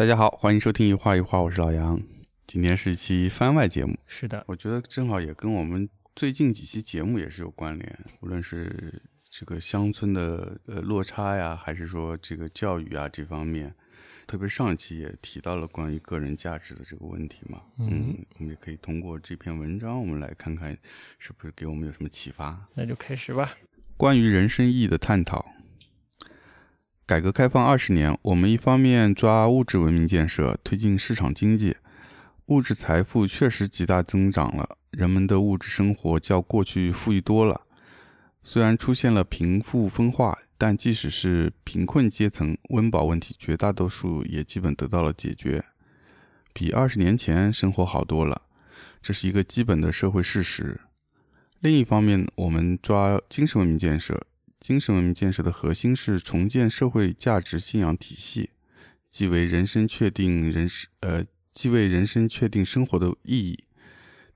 [0.00, 2.00] 大家好，欢迎收听一画一画，我是老杨。
[2.46, 13.74] 今天是一期番外节目，是的，我觉得正好也跟我们最近几期节目也是有关联，无论是这个乡村的呃落差呀，还是说这个教育啊这方面，
[14.26, 17.60] 特别上一期也提到了关于个人价值的这个问题嘛。
[17.78, 20.74] 嗯，我们也可以通过这篇文章，我们来看看
[21.18, 22.58] 是不是给我们有什么启发。
[22.74, 23.54] 那就开始吧。
[23.98, 25.44] 关于人生意义的探讨。
[27.10, 31.76] 改革开放二十年，我们一方面抓物质文明建设，推进市场经济，
[32.46, 37.62] 物质财富确实极大增长了，人们的物质生活较过去富裕多了。
[38.44, 45.64] 虽然出现了贫富分化，但即使是贫困阶层，温饱问题绝大多数也基本得到了解决，
[46.52, 48.42] 比二十年前生活好多了，
[49.02, 50.80] 这是一个基本的社会事实。
[51.58, 54.28] 另一方面，我们抓精神文明建设。
[54.60, 58.50] 精神文明建设的核心是重建社会价值信仰体系，
[59.08, 63.64] 即为人生确定人生呃，即为人生确定生活的意义。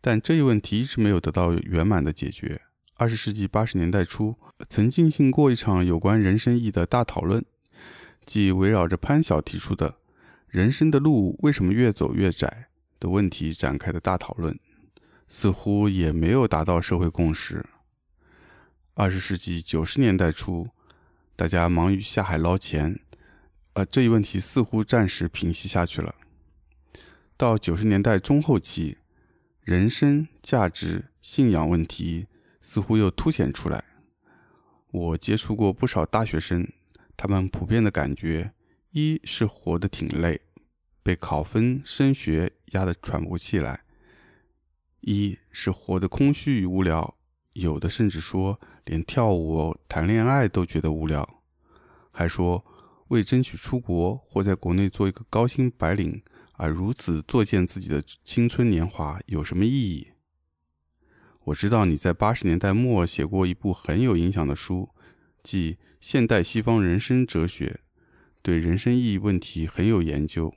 [0.00, 2.62] 但这一问题一直没有得到圆满的解决。
[2.96, 4.36] 二十世纪八十年代初，
[4.68, 7.44] 曾进行过一场有关人生意义的大讨论，
[8.24, 9.96] 即围绕着潘晓提出的
[10.48, 14.58] “人生的路为什么越走越窄”的问题展开的大讨论，
[15.28, 17.66] 似乎也没有达到社会共识。
[18.96, 20.68] 二十世纪九十年代初，
[21.34, 23.00] 大家忙于下海捞钱，
[23.72, 26.14] 呃，这一问题似乎暂时平息下去了。
[27.36, 28.98] 到九十年代中后期，
[29.62, 32.28] 人生价值、信仰问题
[32.62, 33.82] 似乎又凸显出来。
[34.92, 36.64] 我接触过不少大学生，
[37.16, 38.52] 他们普遍的感觉，
[38.92, 40.40] 一是活得挺累，
[41.02, 43.80] 被考分、升学压得喘不过气来；
[45.00, 47.16] 一是活得空虚与无聊，
[47.54, 48.60] 有的甚至说。
[48.84, 51.42] 连跳舞、谈恋爱都觉得无聊，
[52.10, 52.64] 还说
[53.08, 56.22] 为争取出国或在国内做一个高薪白领
[56.54, 60.08] 而如此作践自己的青春年华有什么意义？
[61.44, 64.90] 我知道你在八十年代末写过一部很有影响的书，
[65.42, 67.80] 即《现代西方人生哲学》，
[68.40, 70.54] 对人生意义问题很有研究。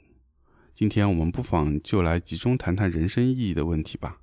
[0.74, 4.22] 今天我们不妨就来集中谈谈人生意义的问题吧。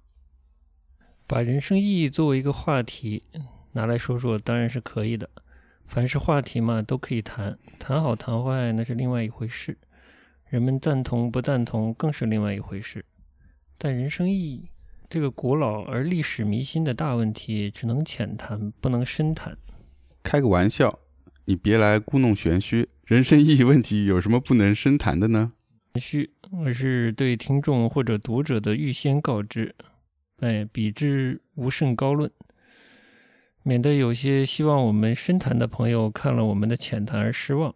[1.27, 3.23] 把人生意义作为一个话题。
[3.75, 5.29] 拿来说说当然是可以的，
[5.89, 9.77] 凡是话题嘛都可以谈，谈好谈坏那是另外一回事，
[10.49, 13.05] 人们赞同不赞同更是另外一回事。
[13.77, 14.69] 但人生意义
[15.11, 19.59] 这个古老而历史迷心的大问题，只能浅谈不能深谈。
[20.23, 21.01] 开个玩笑，
[21.45, 22.89] 你别来故弄玄虚。
[23.05, 25.51] 人生意义问题有什么不能深谈的呢？
[25.95, 26.31] 玄虚，
[26.65, 29.75] 而是对听众或者读者的预先告知，
[30.39, 32.31] 哎，比之无甚高论。
[33.67, 37.75] 免得有些希望我们深谈的朋友看了我们的浅谈而失望，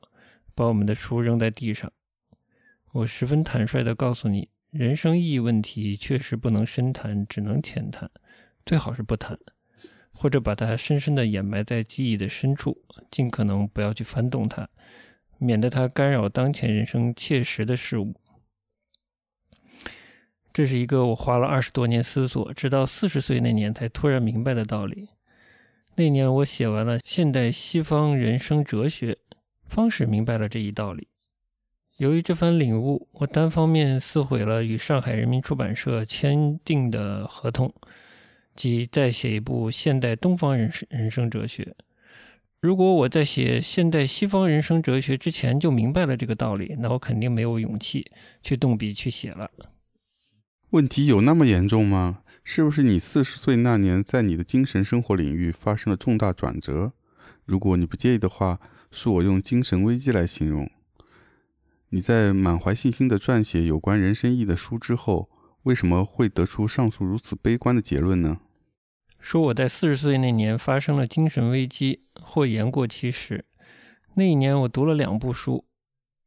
[0.55, 1.91] 把我们的书扔在地上。
[2.93, 8.11] 我十分坦率地告诉你，人生意义问题确实不能深谈，只能浅谈，
[8.67, 9.39] 最好是不谈，
[10.13, 14.69] 或者把它深深地掩埋在记忆的深处，尽可能不要去翻动它，
[15.39, 18.15] 免得它干扰当前人生切实的事物。
[20.53, 25.09] 这是一个我花了二十多年思索，直到四十岁那年才突然明白的道理。
[25.99, 29.15] 那年我写完了《现代西方人生哲学》，
[29.67, 31.09] 方始明白了这一道理。
[31.97, 37.75] 由于这番领悟，我单方面撕毁了与上海人民出版社签订的合同，
[38.55, 41.65] 即再写一部《现代东方人人生哲学》。
[42.61, 48.09] 如果我在写《现代西方人生哲学》之前就明白了这个道理，那我肯定没有勇气
[48.41, 49.51] 去动笔去写了。
[50.71, 52.21] 问题有那么严重吗？
[52.51, 56.95] 是不是你四十岁那年，在你的精神生活领域发生了重大转折？
[57.45, 58.59] 如果你不介意的话，
[58.91, 60.71] 恕我用精神危机来形容。
[61.91, 65.29] 你在满怀信心的撰写有关人生意义的书之后，
[65.65, 68.39] 为什么会得出上述如此悲观的结论呢？
[69.21, 73.45] 说我在四十岁那年发生了精神危机，或言过其实。
[74.15, 75.67] 那一年我读了两部书，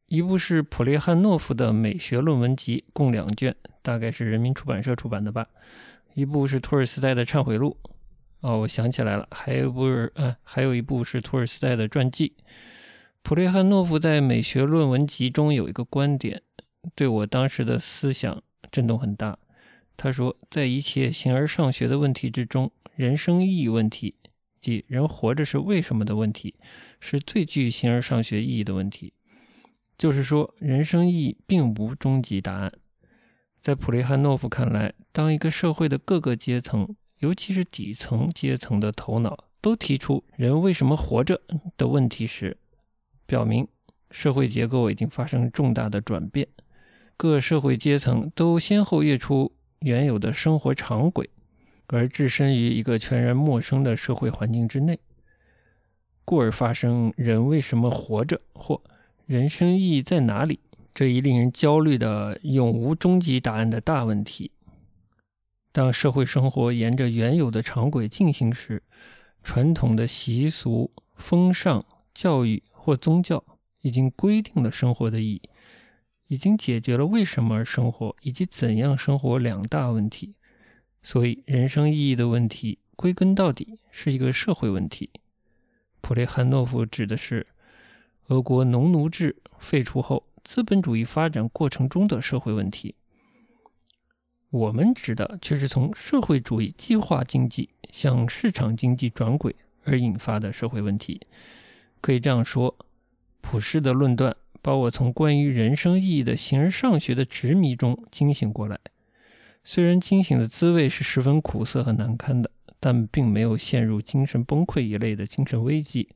[0.05, 5.47] 一部是普列汉诺夫的《美学论文集》，共两卷，大概是人民出版社出版的吧。
[6.13, 7.77] 一部是托尔斯泰的《忏悔录》，
[8.41, 9.83] 哦，我想起来了，还有一部，
[10.15, 12.33] 呃，还有一部是托尔斯泰的传记。
[13.21, 16.41] 普列汉诺夫在《美学论文集》中有一个观点，
[16.95, 18.41] 对我当时的思想
[18.71, 19.37] 震动很大。
[19.95, 24.15] 他说，在一切形而上学的问题之中，人生意义问题，
[24.59, 26.55] 即人活着是为什么的问题，
[26.99, 29.13] 是最具形而上学意义的问题。
[29.99, 32.73] 就是说，人生意义并无终极答案。
[33.61, 41.39] 在普雷汉诺夫看来，当一个社会的各个阶层，尤其是底层阶层的头脑都提出“人为什么活着”
[41.77, 42.57] 的问题时，
[43.27, 43.67] 表明
[44.09, 46.47] 社会结构已经发生重大的转变，
[47.15, 51.29] 各社会阶层都先后跃出原有的生活常轨，
[51.85, 54.99] 而置身于一个全然陌生的社会环境之内，
[56.25, 58.81] 故而发生“人为什么活着”或
[59.27, 60.59] “人生意义在哪里”
[60.93, 64.51] 这一令人焦虑的永无终极答案的大问题。
[65.71, 68.83] 当社会生活沿着原有的常轨进行时，
[69.41, 71.83] 传统的习俗、风尚、
[72.13, 73.43] 教育或宗教
[73.81, 75.41] 已经规定了生活的意义，
[76.27, 80.35] 已经解决了为什么而生活以及怎样生活两大问题。
[81.01, 85.09] 所以，人生意义的问题归根到底是一个社会问题。
[86.01, 87.47] 普列汉诺夫指的是
[88.27, 92.95] 俄国农奴制废除后资本主义发展过程中的社会问题。
[94.49, 101.21] 我们指的却是从社会主义计划经济向市场经济转轨而引发的社会问题。
[102.01, 102.75] 可以这样说，
[103.39, 108.77] 普世的论断把我从关于人生意义的形而上学的执迷中惊醒过来。
[109.63, 116.09] 虽然惊醒的滋味是十分苦涩和难堪的，但并没有陷入精神崩溃一类的精神危机，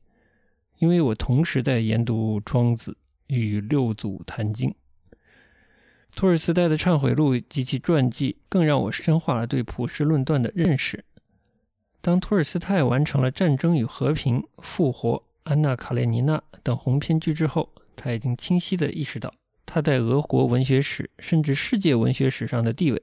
[0.78, 2.92] 因为我同时在研读《庄子》
[3.26, 4.74] 与六祖坛经。
[6.14, 11.04] 托尔斯泰的《忏悔录》及其传记更让我深化了对普世论断的认识。
[12.00, 15.10] 当托尔斯泰完成了《战争与和平》《复活》
[15.42, 19.34] 《安娜·卡列尼娜》等鸿篇巨制后，他已经清晰地意识到
[19.66, 23.02] 他在俄国文学史甚至世界文学史上的地位。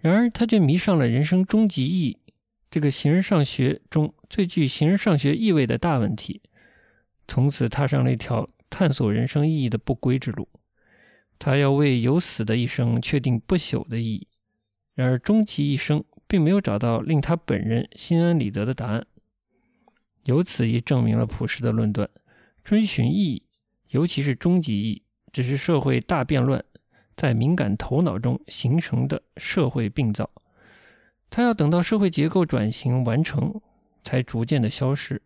[0.00, 2.18] 然而，他却迷上了人生终极意义
[2.70, 6.40] 这个形而上学中最具形而上学意味的大问题，
[7.26, 10.48] 从此踏上了一条探索人生意义的不归之路。
[11.38, 14.28] 他要为有死的一生确定不朽的意义，
[14.94, 19.06] 然而终其一生并没有找到令他本人心安理得的答案。
[20.24, 22.08] 由此亦证明了普世的论断：
[22.62, 23.42] 追寻意义，
[23.88, 25.02] 尤其是终极意义，
[25.32, 26.62] 只是社会大变乱
[27.16, 30.30] 在敏感头脑中形成的社会病灶。
[31.30, 33.60] 他要等到社会结构转型完成，
[34.04, 35.22] 才逐渐的消失，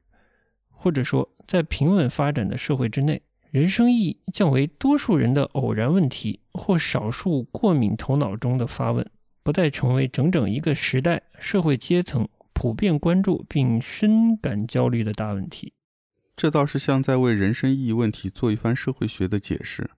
[0.71, 3.21] 或者说，在平稳发展的社会之内。
[3.55, 9.09] 人生意义降为多数人的偶然问题，或少数过敏头脑中的发问，
[9.45, 15.73] 不再成为整整一个时代、社会阶层普遍关注并深感焦虑的大问题。
[16.35, 19.89] 这倒是像在为人生意义问题做一番社会学的解释。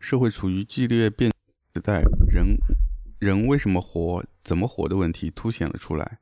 [0.00, 1.30] 社会处于剧烈变
[1.76, 2.56] 时代，人
[3.20, 6.18] 人为什么活、怎么活的问题凸显了出来。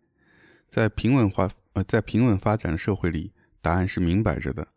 [0.69, 4.69] 在平稳化呃，在平稳发展的社会里，答案是明摆着的。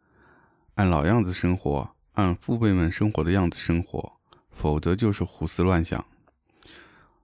[0.76, 4.14] 按老样子生活，按父辈们生活的样子生活，
[4.50, 6.04] 否则就是胡思乱想。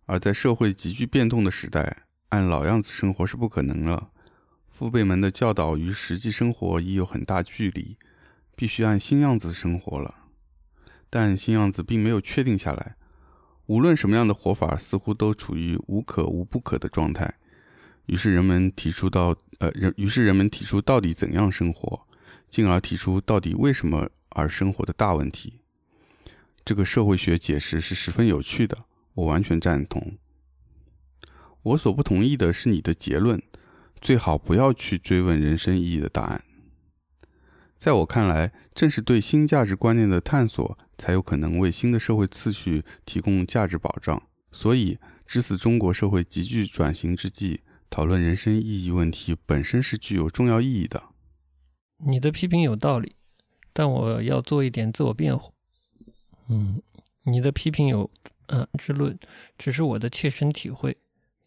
[0.06, 4.12] 而在社会急剧变动的时代，按老样子生活是不可能了。
[4.68, 7.98] 父辈们的教导与实际生活已有很大距离，
[8.56, 10.13] 必须按新样子生活了。
[11.10, 12.98] 但新样子并没有确定下来，
[13.66, 17.34] 无论什么样的活法，似乎都处于无可无不可的状态。
[18.06, 22.06] 于是人们提出到，呃，人于是人们提出到底怎样生活。
[22.50, 25.62] 进而提出到底为什么而生活的大问题，
[26.66, 30.18] 这个社会学解释是十分有趣的，我完全赞同。
[31.62, 33.42] 我所不同意的是你的结论，
[34.01, 36.44] 最好不要去追问人生意义的答案。
[37.78, 44.22] 在我看来，正是对新价值观念的探索，才有可能为新的社会次序提供价值保障。
[44.51, 51.03] 所以，至此中国社会急剧转型之际，讨论人生意义问题本身是具有重要意义的。
[52.00, 53.15] 你的批评有道理，
[53.74, 55.53] 但我要做一点自我辩护。
[56.48, 56.82] 嗯，
[57.24, 58.10] 你的批评有，
[58.48, 59.18] 嗯，之论
[59.58, 60.98] 只是我的切身体会，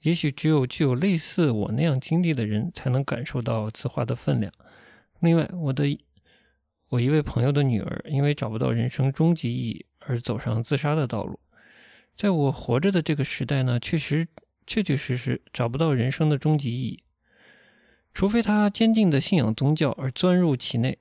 [0.03, 4.53] 也许只有具有类似我那样经历的人才能感受到此话的分量。
[5.21, 5.85] 另外，我的
[6.89, 11.41] 我一位朋友的女儿因为找不到人生终极意义而走上自杀的道路，
[12.15, 14.29] 在我活着的这个时代呢，确实
[14.67, 17.02] 确确实实找不到人生的终极意义。
[18.15, 20.99] 除非他坚定的信仰宗教而钻入其内，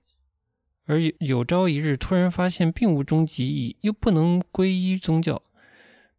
[0.86, 5.42] 而有朝一日突然发现并无终极意义，又不能皈依宗教，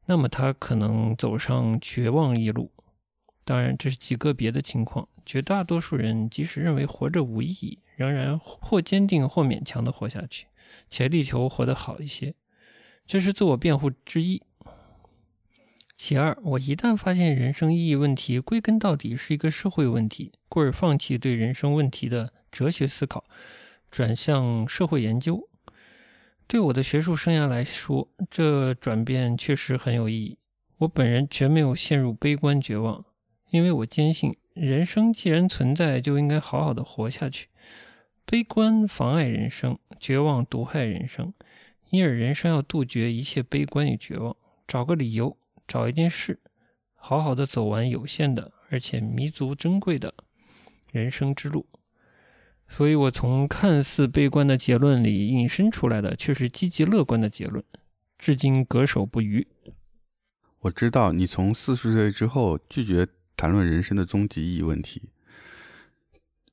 [0.07, 2.71] 那么他可能走上绝望一路。
[3.45, 10.47] 当然，这是极个别的情况，绝大多数人即使认为活着无意义，仍然或坚定或勉强的活下去，
[10.89, 12.35] 且力求活得好一些。
[13.05, 14.43] 这是自我辩护之一。
[16.05, 23.23] 其二，我一旦发现人生意义问题归根到底是一个社会问题，故而放弃对人生问题的哲学思考，
[23.89, 25.49] 转向社会研究。
[26.49, 30.37] 对我的学术生涯来说，这转变确实很有意义。
[30.79, 33.05] 我本人绝没有陷入悲观绝望，
[33.51, 37.47] 因为我坚信，人生既然存在，就应该好好的活下去。
[38.27, 41.33] 悲观妨碍人生，绝望毒害人生。
[41.91, 45.37] 因而人生要杜绝一切悲观与绝望，找个理由，
[45.73, 46.39] 找一件事，
[46.95, 50.13] 好好的走完有限的而且弥足珍贵的
[50.91, 51.67] 人生之路。
[52.69, 57.65] 所以，我从看似悲观的结论里引申出来的，却是积极乐观的结论，
[58.19, 59.49] 至今恪守不渝。
[60.59, 65.09] 我知道你从四十岁之后拒绝谈论人生的终极意义问题，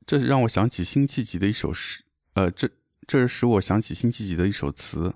[0.05, 2.69] 这让我想起辛弃疾的一首诗，呃，这
[3.05, 5.15] 这使我想起辛弃疾的一首词：“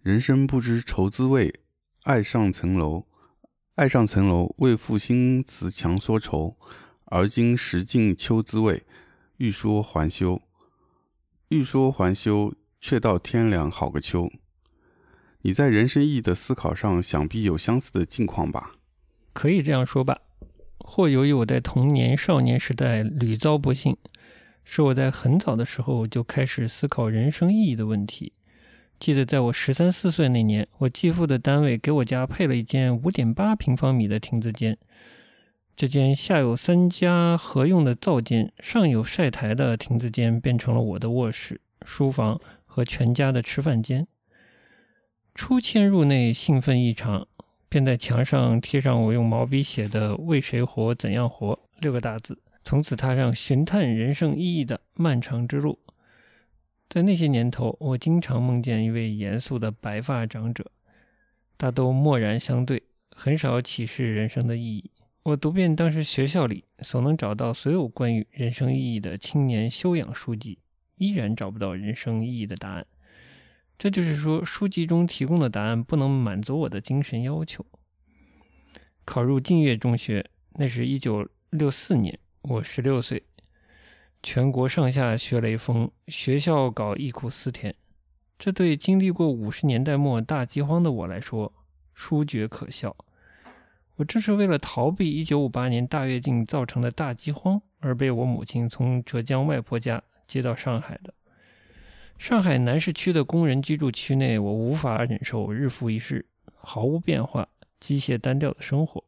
[0.00, 1.60] 人生不知愁滋味，
[2.06, 3.04] 爱上层楼，
[3.74, 6.56] 爱上层楼，为赋新词强说愁。
[7.06, 8.86] 而今识尽秋滋味。”
[9.38, 10.40] 欲说还休，
[11.48, 14.30] 欲说还休，却道天凉好个秋。
[15.40, 18.70] 你在人生意义的思考上，想必有相似的境况吧？
[19.32, 20.20] 可以这样说吧。
[20.78, 23.96] 或由于我在童年、少年时代屡遭不幸，
[24.62, 28.32] 使我在很早的时候就开始思考人生意义的问题。
[28.98, 34.78] 记得在我十三四岁那年，我继父的单位给我家配了一间五点八平方米的亭子间。
[35.76, 44.06] 这间下有三家合用的灶间，上有晒台的亭子间，变成了我的卧室、书房和全家的吃饭间。
[45.34, 47.28] 初迁入内，兴奋异常，
[47.68, 55.78] 便在墙上贴上我用毛笔写的“为谁活，怎样活”六个大字，从此踏上寻探人生意义的漫长之路。
[56.88, 60.70] 在那些年头，我经常梦见一位严肃的白发长者，
[61.56, 64.90] 大都默然相对，很少启示人生的意义。
[65.24, 70.60] 我读遍当时学校里所能找到所有关于人生意义的青年修养书籍，
[70.94, 72.86] 依然找不到人生意义的答案。
[73.76, 77.66] 这就是说，书籍中提供的答案不能满足我的精神要求。
[79.04, 80.24] 考入净月中学，
[80.54, 83.22] 那是一九六四年，我十六岁，
[84.28, 87.72] 全国上下学雷锋，学校搞忆苦思甜。
[88.36, 91.52] 这对经历过五十年代末大饥荒的我来说，
[91.94, 92.96] 殊觉可笑。
[93.94, 101.14] 我正是为了逃避1958年大跃进造成的大饥荒，而被我母亲从浙江外婆家接到上海的。
[102.18, 107.46] 上海南市区的工人居住区内，我无法忍受日复一日、毫无变化、
[107.78, 109.04] 机械单调的生活。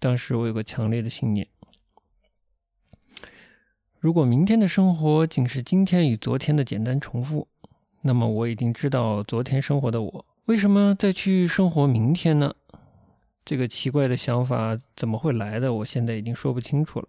[0.00, 1.46] 当时我有个强烈的信念：
[4.02, 7.46] 如果明天的生活仅是今天与昨天的简单重复，
[8.00, 12.52] 那么我已经知道昨天生活的我为什么再去生活明天呢？
[13.44, 15.72] 这个奇怪的想法怎么会来的？
[15.72, 17.06] 我现在已经说不清楚了。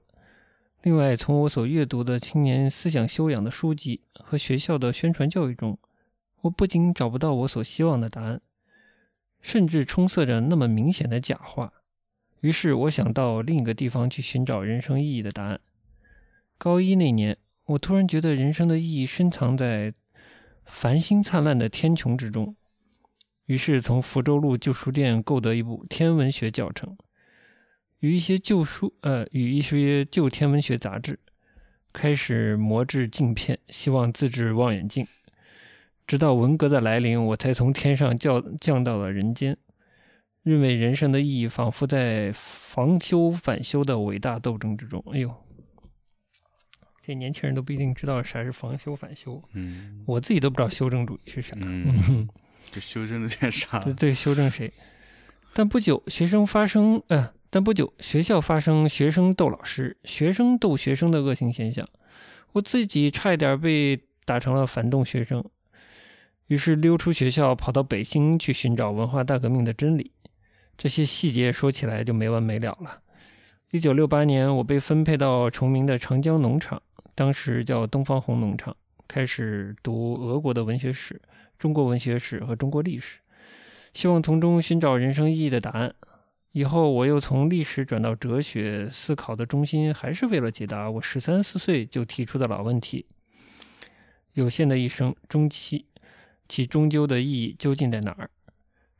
[0.84, 5.76] 另外，从我所阅读的青年思想修养的书籍和学校的宣传教育中，
[6.42, 8.40] 我不仅找不到我所希望的答案，
[9.42, 11.74] 甚至充塞着那么明显的假话。
[12.42, 15.60] 于是，我想到另一个地方去寻找人生意义的答案。
[16.64, 19.94] 高一那年，我突然觉得人生的意义深藏在
[20.64, 22.56] 繁星灿烂的天穹之中。
[23.48, 26.96] 于是从福州路旧书店购得一部天文学教程，
[28.00, 31.20] 与一些旧书，呃，与一些旧天文学杂志，
[31.92, 35.06] 开始磨制镜片，希望自制望远镜。
[36.08, 39.58] 直到文革的来临，我才从天上降降到了人间，
[40.44, 45.04] 认为人生的意义仿佛在防修反修的伟大斗争之中。
[45.12, 45.30] 哎呦，
[47.06, 51.54] 这年轻人都不一定知道啥是防修反修，嗯，我自己都不知道修正主义是啥。
[51.60, 52.30] 嗯。
[52.72, 53.78] 这修正了点啥？
[53.80, 54.72] 对对，修正谁？
[55.54, 61.88] 但不久，学生发生，呃，但不久，学校发生学生斗老师、学生斗学生的恶性现象，
[62.54, 65.44] 我自己差一点被打成了反动学生，
[66.48, 70.12] 于是溜出学校，跑到北京去寻找文化大革命的真理。
[70.78, 73.02] 这些细节说起来就没完没了了。
[73.72, 76.82] 一九六八年，我被分配到崇明的长江农场，
[77.16, 78.76] 当时叫东方红农场，
[79.08, 81.22] 开始读俄国的文学史。
[81.60, 83.20] 中国文学史和中国历史，
[83.94, 85.94] 希望从中寻找人生意义的答案。
[86.52, 93.06] 以后我又从历史转到哲学，思考的中心还是为了解答我十三四岁就提出的老问题：
[94.34, 95.86] 有限的一生，终期
[96.50, 98.30] 其终究的意义究竟在哪儿？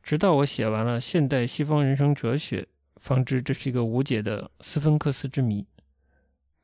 [0.02, 2.62] 直到我写完了《现代西方人生哲学》，
[2.96, 5.66] 方知这是一个无解的斯芬克斯之谜。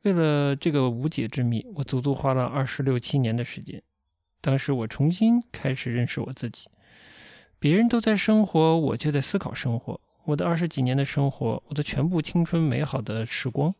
[0.03, 3.81] 为了这个无解之谜，我足足花了二十六七年的时间。
[4.41, 6.67] 当时我重新开始认识我自己，
[7.59, 10.01] 别人都在生活，我却在思考生活。
[10.25, 13.73] 我的二十几年的生活，我的全部青春美好的时光，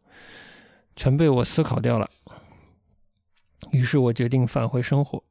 [0.95, 2.07] 全被我思考掉了。
[3.71, 5.23] 于是我决定返回生活。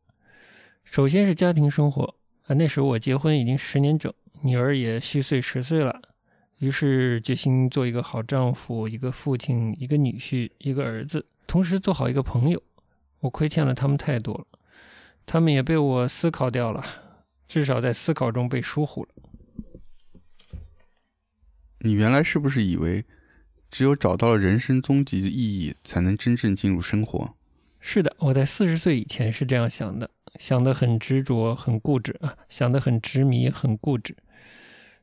[0.83, 2.17] 首先是家庭生活
[2.47, 6.03] 啊，那时候我结婚已经十年整，女儿也虚岁十岁了。
[6.61, 12.63] 于是决心做一个好丈夫，一个父亲，一个女婿，一个儿子，同时做好一个朋友。
[13.21, 14.47] 我亏欠了他们太多了。
[15.25, 16.85] 他们也被我思考掉了，
[17.49, 19.09] 至少在思考中被疏忽了。
[21.79, 23.07] 你原来是不是以为，
[23.71, 27.37] 只有找到了人生终极的意义，才能真正进入生活？
[27.79, 34.15] 是的，我在四十岁以前是这样想的，想得很执着，很固执啊，想得很执迷，很固执。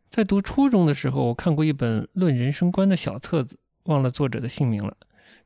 [0.09, 4.95] 在读初中的时候，我看过一本论人生观的小册子，忘了作者的姓名了。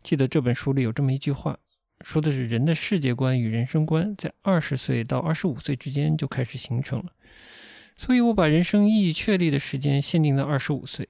[0.03, 1.57] 记得这本书里有这么一句话，
[2.01, 7.05] 说的是人的世界观与人生观在二十岁到二十五岁之间就开始形成了。
[7.97, 11.09] 所以我把人生意义确立的时间限定在二十五岁。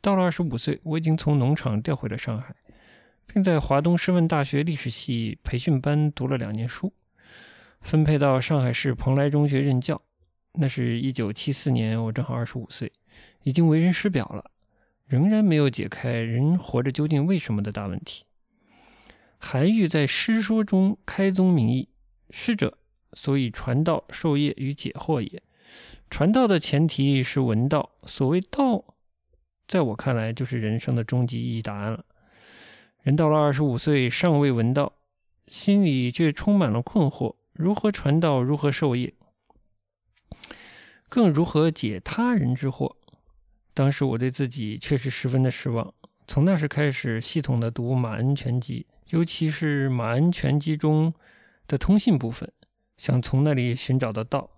[0.00, 2.54] 到了二十五岁，我已经从农场调回了上海，
[3.26, 6.92] 并在华东师范大学历史系培训班读了两年书，
[7.80, 10.00] 分配到上海市蓬莱中学任教。
[10.52, 12.92] 那是一九七四年，我正好二十五岁，
[13.42, 14.50] 已经为人师表了，
[15.06, 18.24] 仍然没有解开人活着究竟为什么的大问题。
[19.38, 21.88] 韩愈在《诗说》中开宗明义
[22.30, 22.76] ：“师者，
[23.12, 25.42] 所以传道授业与解惑也。”
[26.10, 28.84] 传道的前提是闻道，所谓道。
[29.68, 32.04] 在我看来，就是人生的终极意义答案了。
[33.02, 34.94] 人到了二十五岁，尚未闻道，
[35.46, 38.42] 心里却充满了困惑：如何传道？
[38.42, 39.12] 如何授业？
[41.08, 42.94] 更如何解他人之惑？
[43.74, 45.92] 当时我对自己确实十分的失望。
[46.26, 48.86] 从那时开始，系统的读《马恩全集》，
[49.16, 51.14] 尤其是《马恩全集》中
[51.66, 52.52] 的通信部分，
[52.96, 54.50] 想从那里寻找到道，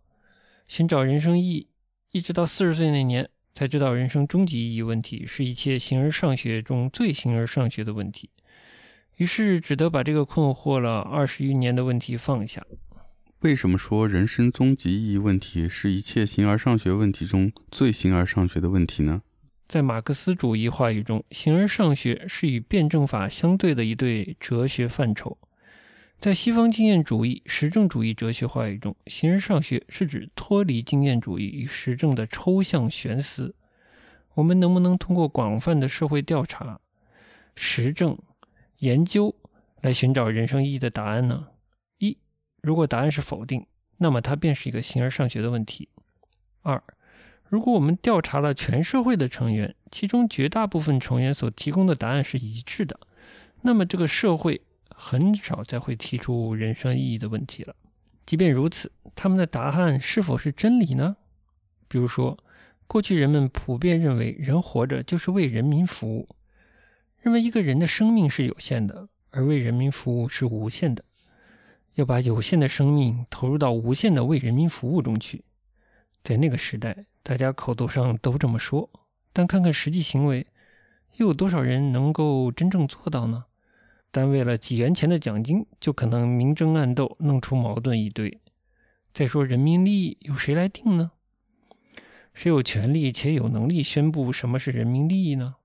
[0.66, 1.68] 寻找人生意义，
[2.10, 3.28] 一直到四十岁那年。
[3.52, 8.30] 才知道人生终极意义问题是一切形而上学中最形而上学的问题，
[9.16, 12.64] 于是只得把这个困惑了二十余年的问题放下。
[13.40, 19.22] 为什么说人生终极意义问题是一切形而上学问题中最形而上学的问题呢？
[19.66, 25.38] 在马克思主义话语中，形而上学是与辩证法相对的一对哲学范畴。
[26.18, 33.54] 在西方经验主义、实证主义哲学话语中，形而上学是指脱离经验主义与实证的抽象悬思。
[34.34, 36.78] 我们能不能通过广泛的社会调查、
[37.54, 38.18] 实证
[38.80, 39.34] 研究
[39.80, 41.46] 来寻找人生意义的答案呢？
[42.62, 43.66] 如果答案是否定，
[43.98, 45.88] 那么它便是一个形而上学的问题。
[46.62, 46.82] 二，
[47.48, 52.98] 如果我们调查了全社会的成员，其中绝大部分成员所提供的答案是一致的，
[53.62, 54.62] 那么这个社会。
[55.02, 57.74] 很少再会提出人生意义的问题了。
[58.26, 61.16] 即便如此，他们的答案是否是真理呢？
[61.88, 62.36] 比如说，
[62.86, 66.28] 过去人们普遍认为人活着就是为人民服务，
[67.22, 71.02] 认为一个人的生命是有限的，而为人民服务是无限的，
[71.94, 75.44] 要把有限的生命投入到无限的为人民服务中去。
[76.22, 78.90] 在那个时代，大家口头上都这么说，
[79.32, 80.46] 但看看实际行为，
[81.16, 83.46] 又有多少人能够真正做到呢？
[84.10, 88.40] 单为了几元钱的奖金，就可能明争暗斗，弄出矛盾一堆。
[89.14, 91.12] 再说，人民利益由谁来定呢？
[92.34, 95.56] 谁有权利且有能力宣布什么是人民利益呢？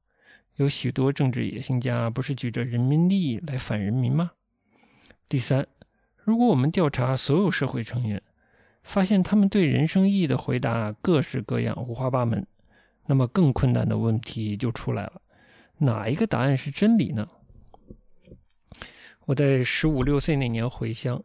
[0.55, 4.31] 有许多政治野心家不是举着人民利益来反人民吗？
[5.27, 5.67] 第三，
[6.25, 8.19] 如果我们调查所有社会成员，
[8.81, 12.47] 发现他们对人生意义的回答各式各样、五花八门，
[13.05, 15.21] 那么更困难的问题就出来了：
[15.77, 17.27] 哪一个答案是真理呢？
[19.27, 21.23] 我在十五六岁那年回乡，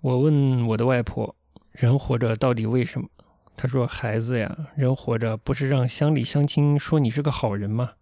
[0.00, 1.34] 我问我的外婆
[1.72, 3.08] ：“人活着到底为什么？”
[3.56, 7.94] 她说：“孩子呀，人活着不是让乡里乡亲说你是个好人吗？”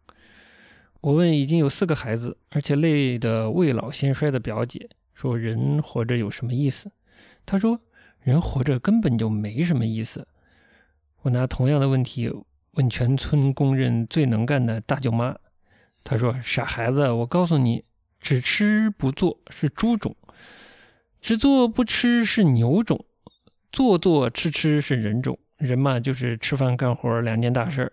[1.01, 6.90] 我问已经有四个孩子，而且累得未老先衰的表姐：“说人活着有什么意思？”
[7.46, 7.81] 他说
[8.20, 10.27] ：“人活着根本就没什么意思。”
[11.23, 12.31] 我拿同样的问题
[12.73, 15.37] 问全村公认最能干的大舅妈，
[16.03, 17.85] 她说：“傻孩子，我告诉你。”
[18.23, 20.14] 只吃不做是猪种，
[21.23, 23.07] 只做不吃是牛种，
[23.73, 25.38] 做做吃吃是人种。
[25.57, 27.92] 人嘛，就是吃饭干活两件大事儿。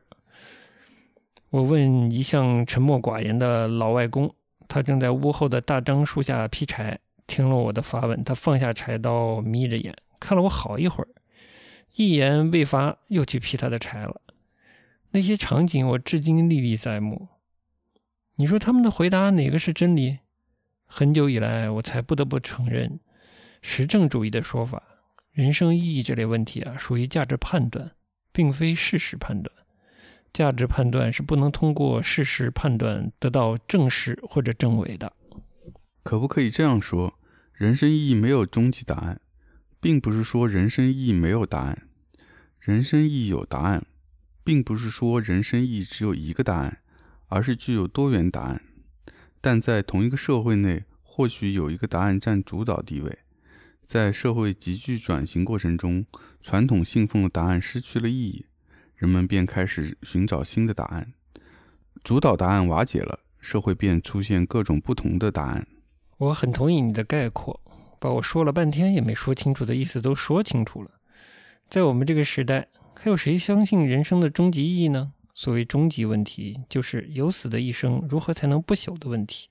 [1.50, 4.36] 我问一向沉默寡言的老外公，
[4.68, 11.08] 他正在屋后的大樟树下劈柴，听了我的发问，他放下柴刀，眯着眼看了我好一会儿，
[11.96, 14.22] 一言未发，又去劈他的柴了。
[15.12, 17.28] 那些场景我至今历历在目。
[18.36, 20.20] 你说他们的回答哪个是真理？
[20.86, 23.00] 很久以来，我才不得不承认，
[23.62, 24.82] 实证主义的说法，
[25.32, 27.92] 人生意义这类问题啊，属于价值判断，
[28.32, 29.54] 并非事实判断。
[30.32, 35.12] 价值判断是不能通过事实判断得到证实或者证伪的。
[36.04, 37.17] 可不可以这样说？
[37.58, 39.20] 人生意义没有终极答案，
[39.82, 41.88] 并不是说人生意义没有答案。
[42.60, 43.86] 人生意义有答案，
[44.44, 46.80] 并不是说人生意义只有一个答案。
[47.30, 48.62] 而是具有多元答案，
[49.42, 53.20] 但在同一个社会内，或许有一个答案占主导地位。
[53.86, 56.06] 在社会急剧转型过程中，
[56.42, 58.46] 传统信奉的答案失去了意义，
[58.96, 61.12] 人们便开始寻找新的答案。
[62.02, 65.68] 主导答案瓦解了，社会便出现各种不同的答案。
[66.18, 67.62] 我很同意你的概括，
[68.00, 70.90] 把我说了半天也没说清楚的意思都说清楚了。
[71.70, 75.14] 在我们这个时代，还有谁相信人生的终极意义呢？
[75.36, 79.50] 所谓终极问题，就是有死的一生如何才能不朽的问题。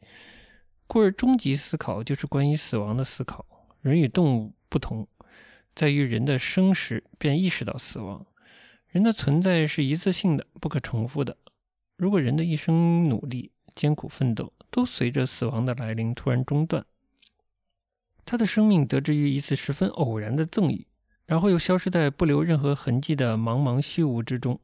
[0.88, 3.46] 故而，终极思考就是关于死亡的思考。
[3.80, 5.06] 人与动物不同，
[5.76, 8.26] 在于人的生时便意识到死亡。
[8.88, 11.36] 人的存在是一次性的、不可重复的。
[11.96, 16.84] 如果人的一生努力、艰苦奋斗都随着死亡的来临突然中断，
[18.24, 20.86] 他的生命得之于一次十分偶然的赠与，
[21.24, 24.60] 然后又消失在不留任何痕迹的茫茫虚无之中，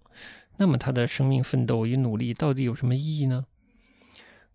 [0.57, 3.47] 那么他的生命奋斗与努力到底有什么意义呢？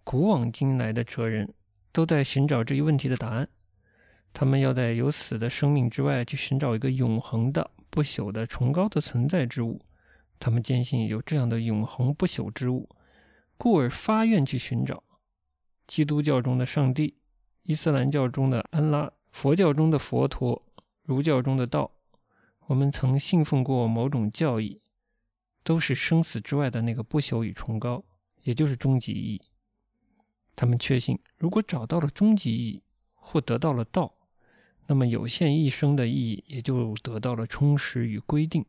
[0.03, 1.53] 古往今来的哲人
[1.91, 3.49] 都在寻找这一问题的答案。
[4.33, 9.81] 他们要在有死的生命之外去寻找一个永恒的、不朽的、崇高的存在之物。
[10.39, 12.87] 他们坚信有这样的永恒不朽之物，
[13.57, 15.03] 故而发愿去寻找。
[15.87, 17.15] 基督教中的上帝，
[17.63, 20.61] 伊斯兰教中的安拉，佛教中的佛陀，
[21.03, 21.89] 儒教中的道，
[22.67, 24.81] 我们曾信奉过某种教义，
[25.63, 28.03] 都是生死之外的那个不朽与崇高，
[28.43, 29.41] 也就是终极意义。
[30.55, 34.13] 他们确信，如果找到了终极意义，或得到了道。
[34.89, 38.65] 那么有限一生的意义也就得到了充实与规定，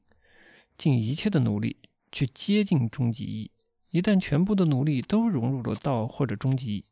[0.76, 1.76] 尽一切的努力
[2.10, 3.50] 去接近终极意义。
[3.90, 6.84] 一旦全部的努力都融入了道或者终极意义，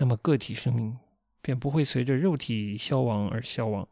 [0.00, 0.96] 那么个体生命
[1.42, 3.86] 便不会随着肉体消亡而消亡。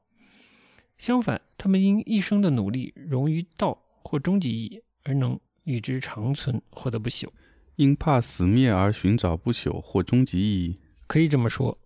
[0.97, 7.29] 相反，他们因一生的努力融于道或终极意义，而能与之长存，获得不朽。
[7.77, 11.79] 因怕死灭而寻找不朽或终极意义，可以这么说，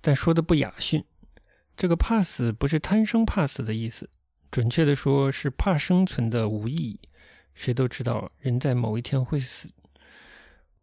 [0.00, 1.04] 但说的不雅驯。
[1.76, 4.08] 这个怕死不是贪生怕死的意思，
[4.52, 7.00] 准确的说是怕生存的无意义。
[7.54, 9.68] 谁都知道，人在某一天会死，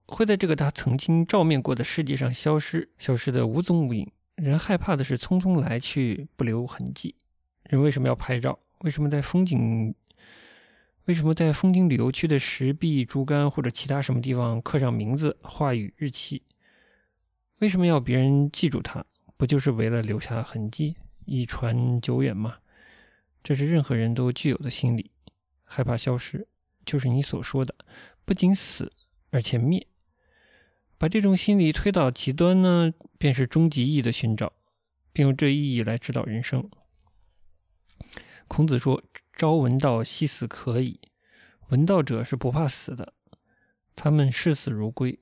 [0.07, 4.11] 会在这个他曾经照面过的世界上消失，消失的无踪无影。
[4.35, 7.15] 人害怕的是匆匆来去，不留痕迹。
[7.63, 8.59] 人为什么要拍照？
[8.79, 9.95] 为什么在风景？
[11.05, 16.43] 为什么在风景旅游区的石壁、竹竿或者其他什么地方刻上名字、话语、日期？
[17.59, 19.05] 为什么要别人记住它？
[19.37, 22.55] 不就是为了留下痕迹，一传久远吗？
[23.43, 25.11] 这是任何人都具有的心理，
[25.63, 26.47] 害怕消失，
[26.85, 27.73] 就是你所说的，
[28.25, 28.91] 不仅死，
[29.29, 29.85] 而且灭。
[30.97, 34.53] 把这种心理推到极端呢，便是终极意义的寻找，
[35.11, 36.69] 并用这意义来指导人生。
[38.47, 39.03] 孔子说
[39.37, 40.99] ：“朝闻道，夕死可矣。”
[41.69, 43.11] 闻道者是不怕死的，
[43.95, 45.19] 他们视死如归，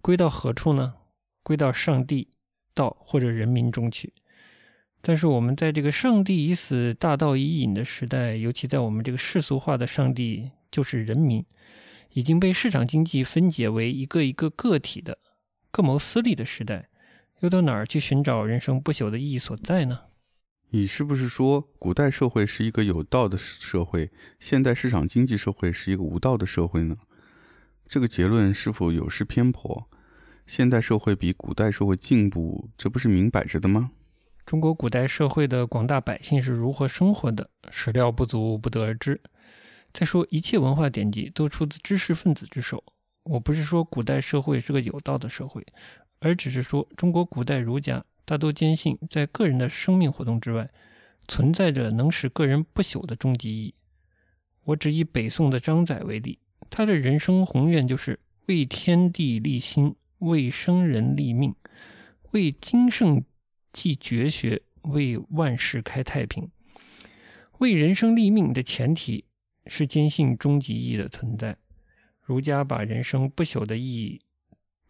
[0.00, 0.94] 归到何处呢？
[1.42, 2.30] 归到上帝。
[2.74, 4.14] 道或者人民中去，
[5.02, 11.44] 但是我们在这个上帝已死、大道已隐的时代，尤其在我们这个世俗化的上帝就是人民，
[12.12, 15.18] 已经被市场经济分解为一个一个个体的
[15.70, 16.88] 各谋私利的时代，
[17.40, 20.00] 又到哪儿去寻找人生不朽的意义所在呢？
[20.70, 26.96] 你是不是说古代社会是一个有道的社会，现代市场经济社会是一个无道的社会呢？
[27.86, 29.88] 这个结论是否有失偏颇？
[30.46, 33.90] 现代社会比古代社会进步，这不是明摆着的吗？
[34.44, 39.20] 中国古代社会的广大百姓是如何生活的，史料不足，不得而知。
[39.92, 42.82] 再说，一切文化典籍都出自知识分子之手。
[43.24, 45.64] 我不是说古代社会是个有道的社会，
[46.18, 50.70] 而只是说中国古代儒家大多坚信，在个人的生命活动之外，
[51.28, 53.74] 存在着能使个人不朽的终极意义。
[54.64, 56.38] 我只以北宋的张载为例，
[56.70, 59.94] 他的人生宏愿就是为天地立心。
[60.22, 61.52] 为生人立命，
[62.30, 63.24] 为经圣
[63.72, 66.48] 继绝学，为万世开太平。
[67.58, 69.24] 为人生立命的前提
[69.66, 71.56] 是坚信终极意义的存在。
[72.20, 74.20] 儒家把人生不朽的意义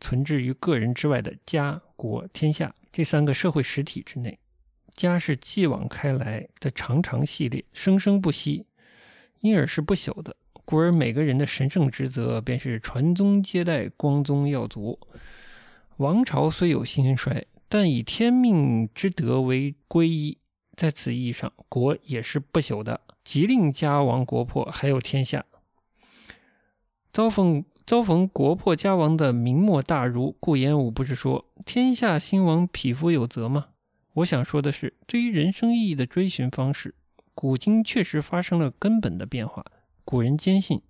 [0.01, 4.39] 存置于个人之外的家、国、天下这三个社会实体之内。
[4.95, 8.67] 家是继往开来的长长系列，生生不息，
[9.41, 10.37] 因而是不朽的。
[10.65, 14.99] 故而，每个人的神圣职责便是传宗接代、光宗耀祖。
[15.97, 20.39] 王朝虽有兴衰，但以天命之德为归依，
[20.77, 23.01] 在此意义上，国也是不朽的。
[23.25, 25.45] 即令家亡国破，还有天下。
[27.13, 33.67] 遭逢遭逢国破家亡的明末大儒顾炎武，不是说“天下兴亡，匹夫有责”吗？
[34.15, 36.95] 我想说的是，对于人生意义的追寻方式，
[37.35, 39.65] 古今确实发生了根本的变化。
[40.05, 40.83] 古人坚信，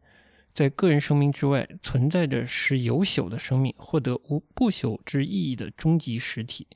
[0.53, 6.67] 在个人生命之外存在着使有朽的生命获得无不朽之意义的终极实体。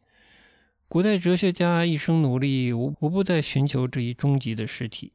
[0.88, 5.12] 古代哲学家一生努力，无无不在寻求这一终极的实体。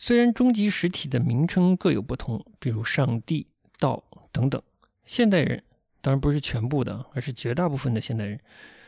[0.00, 4.62] 虽然终极实体的名称各有不同，比如上帝、道等等，
[5.04, 5.62] 现代人
[6.00, 8.40] 当然不是全部的，而是绝大部分的现代人，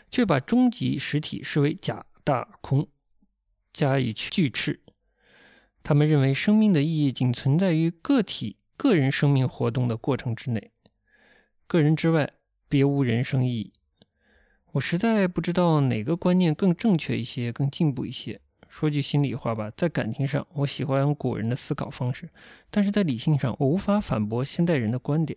[0.08, 2.86] 却把终极实体视为假大空，
[3.72, 4.80] 加以拒斥。
[5.82, 10.70] 他们认为生命的意义仅存在于个体个人生命活动的过程之内，
[11.66, 12.32] 个人之外
[12.68, 13.72] 别无人生意义。
[14.72, 18.40] 我实在不知道哪个观念更正确一些，更进步一些。
[18.70, 22.28] 说句心里话吧，在感情上，我喜欢古人的思考方式；
[22.70, 25.36] 但是在理性上，我无法反驳现代人的观点。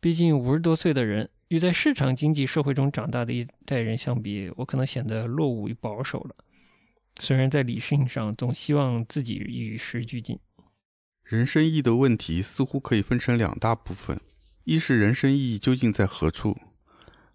[0.00, 6.34] 毕竟五十多岁的人与在市场经济社会中长大的一代人相比，我可能显得落伍与保守了。
[7.20, 10.38] 虽然在理性上总希望自己与时俱进。
[11.22, 14.18] 人生意义的问题似乎可以分成两大部分：
[14.64, 16.56] 一是人生意义究竟在何处；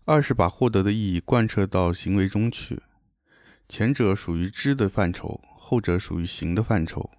[0.05, 2.81] 二是把获得的意义贯彻到行为中去。
[3.67, 7.09] 前者属于知的范畴，后者属于行的范畴。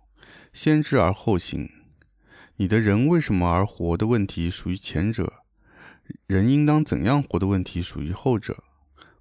[0.53, 1.71] 先知而后行。
[2.57, 5.41] 你的人为什么而活的问题属于前者，
[6.27, 8.63] 人应当怎样活的问题属于后者。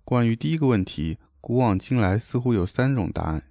[0.06, 3.44] 关于第一个问题，古往今来似乎有三种答案：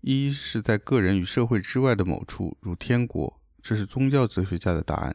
[0.00, 5.12] 一是在个人与社会之外的某处，如天国，这是宗教哲学家的答案；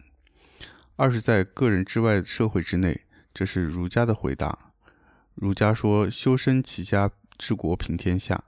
[0.96, 3.02] 二是在个人之外社会之内，
[3.34, 4.74] 这是儒家的回答。
[5.34, 7.12] 儒家说：修身齐家。
[7.40, 8.44] 治国平天下，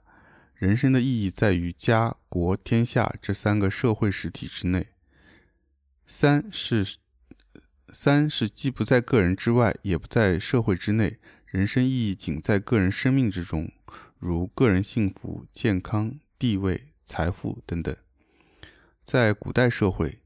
[0.54, 4.88] 人生的意义在于家、国、天下这三个社会实体之内。
[6.06, 6.98] 三是
[7.90, 13.72] 三是既不在个人之外，也不在社会之内，人生意义仅在个人生命之中，
[14.18, 17.96] 如个人幸福、健康、地位、财富等等。
[19.02, 20.20] 在古代社会，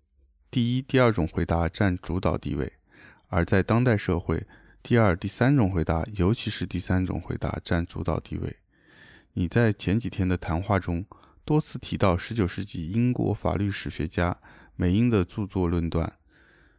[0.51, 2.73] 第一、第二种回答占主导地位；
[3.29, 4.45] 而在当代社会，
[4.89, 8.59] 第二、第三种回答，尤其是第三种回答占主导地位。
[9.33, 11.05] 你在前几天的谈话中
[11.45, 14.39] 多次提到19世纪英国法律史学家
[14.77, 16.13] 美英的著作论断，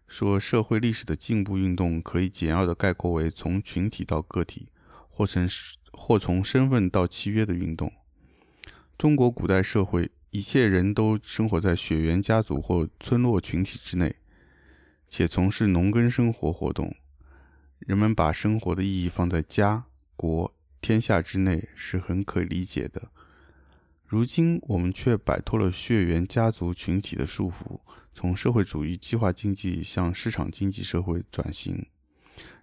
[0.08, 4.70] 说社会历史的进步运动可以简要地概括为从群体到个体，
[5.10, 5.46] 或从
[5.92, 7.92] 或从身份到契约的运动。
[8.98, 14.16] 中国古代社会，一切人都生活在血缘家族或村落群体之内，
[15.10, 16.96] 且从事农耕生活活动。
[17.80, 19.86] 人们把生活的意义放在家、
[20.16, 23.12] 国、天下之内是很可理解的。
[24.06, 27.80] 如今我们却摆脱了血缘家族群体的束缚，
[28.14, 31.86] 从社会主义计划经济向市场经济社会转型，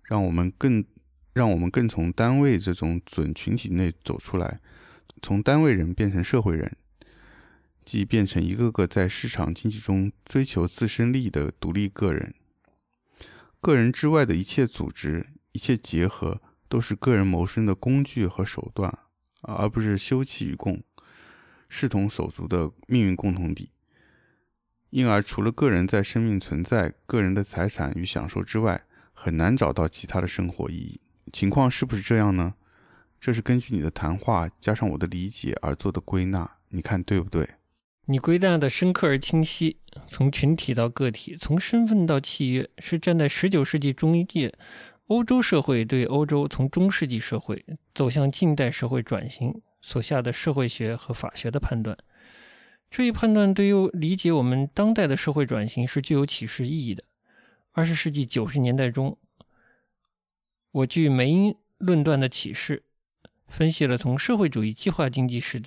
[0.02, 0.84] 让我们更
[1.32, 4.60] 让我们更从单位这种准群体内走出来，
[5.20, 6.76] 从单位人变成社会人，
[7.84, 12.34] 即变成一个个在市场经济中追求自身利益的独立个人。
[13.64, 18.98] 个人之外的一切组织、一切结合，都是个人谋生的工具和手段，
[19.40, 20.82] 而不是休戚与共、
[21.70, 23.70] 视同手足的命运共同体。
[24.90, 31.00] 因而，除了个人在生命存在、个人的财产与享受之外，很难找到其他的生活意义。
[31.32, 32.56] 情况是不是这样呢？
[33.18, 37.48] 这是根据你的谈话加上我的理解而做的归纳，你看对不对？
[38.06, 44.52] 你归纳的深刻而清晰，从群体到个体，从身份到契约，是站在十九世纪中叶
[45.06, 47.64] 欧洲社会对欧洲从中世纪社会
[47.94, 51.96] 走向近代社会转型所下的社会学和法学的判断。
[52.90, 57.02] 这一判断对于理解我们当代的社会转型是具有启示意义的。
[57.72, 59.18] 二十世纪九十年代中，
[60.70, 62.84] 我据梅因论断的启示，
[63.48, 65.58] 分析了从社会主义计划经济时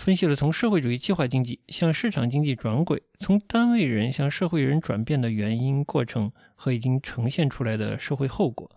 [0.00, 8.70] 分析了从社会主义计划经济向市场经济转轨，从单位人向社会人转变的原因、过程和已经呈现出来的社会后果。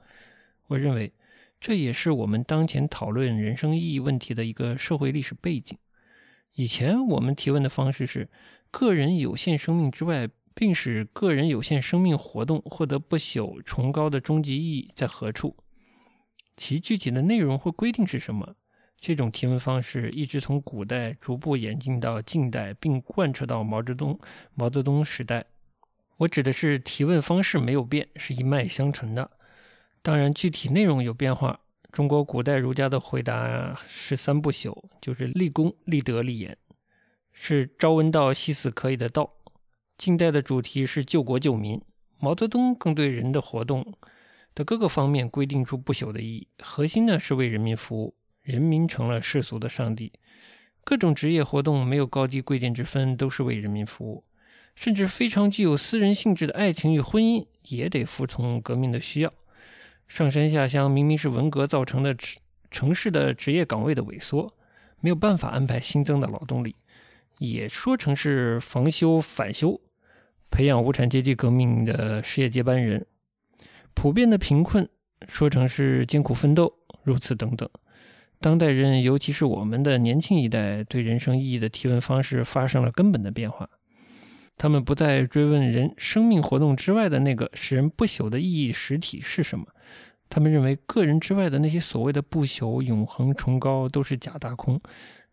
[0.68, 1.14] 我认为，
[1.62, 5.78] 这也是我们当前讨论人生意义问题的一个社会历史背景。
[6.56, 8.30] 以前我们提问的方式是：
[8.70, 15.56] 个人有限生命之外，并使个人有限生命活动获得不朽崇高的终极意义在何处？
[16.58, 18.58] 其具体的内容或规定是什么？
[19.06, 24.18] 这种提问方式一直从古代逐步演进到近代，并贯彻到毛泽东
[24.54, 25.46] 毛泽东时代。
[26.16, 29.30] 我指的是提问方式没有变，是一脉相承的。
[30.02, 31.60] 当然，具体内容有变化。
[31.92, 36.58] 中国古代儒家的回答是三不朽，就是立功、立德、立言，
[37.34, 39.34] 是朝闻道，夕死可以的道。
[39.98, 41.82] 近代的主题是救国救民。
[42.20, 43.94] 毛泽东更对人的活动
[44.56, 48.16] 的各个方面规定出不朽的意义，核心呢是为人民服务。
[48.44, 50.12] 人民成了世俗的上帝，
[50.84, 54.24] 各种职业活动没有高低贵贱之分，都是为人民服务。
[54.76, 59.32] 甚至非常具有私人性质的爱情与婚姻，也得服从革命的需要。
[60.08, 62.16] 上山下乡明明是文革造成的
[62.70, 64.54] 城市的职业岗位的萎缩，
[65.00, 66.76] 没有办法安排新增的劳动力，
[67.38, 69.80] 也说成是防修反修，
[70.50, 73.06] 培养无产阶级革命的事业接班人。
[73.94, 74.90] 普遍的贫困
[75.28, 77.70] 说成是艰苦奋斗，如此等等。
[78.44, 83.70] 当代人，尤其是我们的年轻一代，对人生意义的提问方式发生了根本的变化。
[84.58, 89.66] 他们不再追问人生命活动之外的那个使人不朽的意义实体是什么。
[90.28, 94.82] 他们认为，个人之外的那些所谓的不朽、永恒、崇高都是假大空。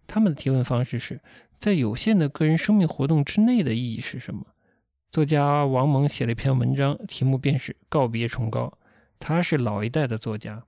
[0.06, 1.20] 他们的提问方式是
[1.58, 4.46] 在有限的个人生命活动之内的意义是什么？
[5.10, 8.72] 作家王蒙写了一篇文章，题目便是《告别崇高》。
[9.18, 10.62] 他是老一代的作家。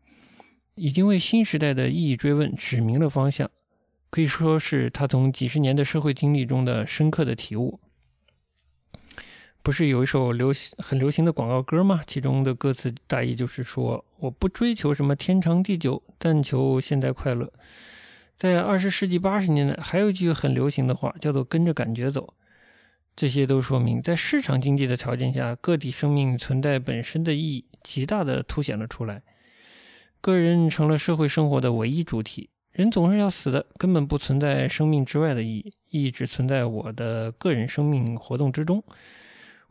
[0.75, 3.51] 已经为新时代的意义追问指明了方向，
[4.11, 7.79] 可以说是他从几十年的社会经历中的深刻的体悟。
[9.63, 12.01] 不是有一首流行很流行的广告歌吗？
[12.05, 17.53] 其中的歌词大意就是说：“我不追求什么天长地久，但求现在快乐。”
[18.37, 22.35] 在二十世纪八十年代，还有一句很流行的话，叫做“跟着感觉走”。
[23.15, 29.23] 这些都说明，在市场经济的条件下，个体生命存在本身的意义极大的凸显了出来。
[30.23, 38.81] 个人成了社会生活的唯一主体，人总是要死的，根本不存在生命之外的意义，意义只存在我的个人生命活动之中。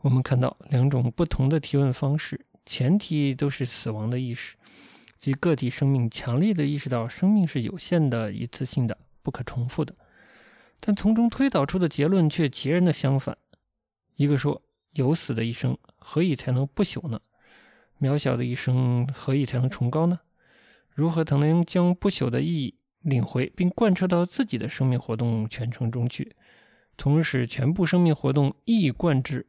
[0.02, 4.54] 我们看到两种不同的提问方式，前提都是死亡的意识，
[5.16, 9.94] 即个体生命强烈的意识到生命是有限的、一次性的、不可重复的，
[10.80, 13.38] 但从中推导出的结论却截然的相反。
[14.16, 14.60] 一个说
[14.92, 17.18] 有死的一生，何以才能不朽呢？
[17.98, 20.20] 渺小的一生，何以才能崇高呢？
[20.94, 26.36] 如何才能将不朽的意义领回，并贯彻到自己的生命活动全程中去，
[26.98, 29.46] 从而使全部生命活动一以贯之，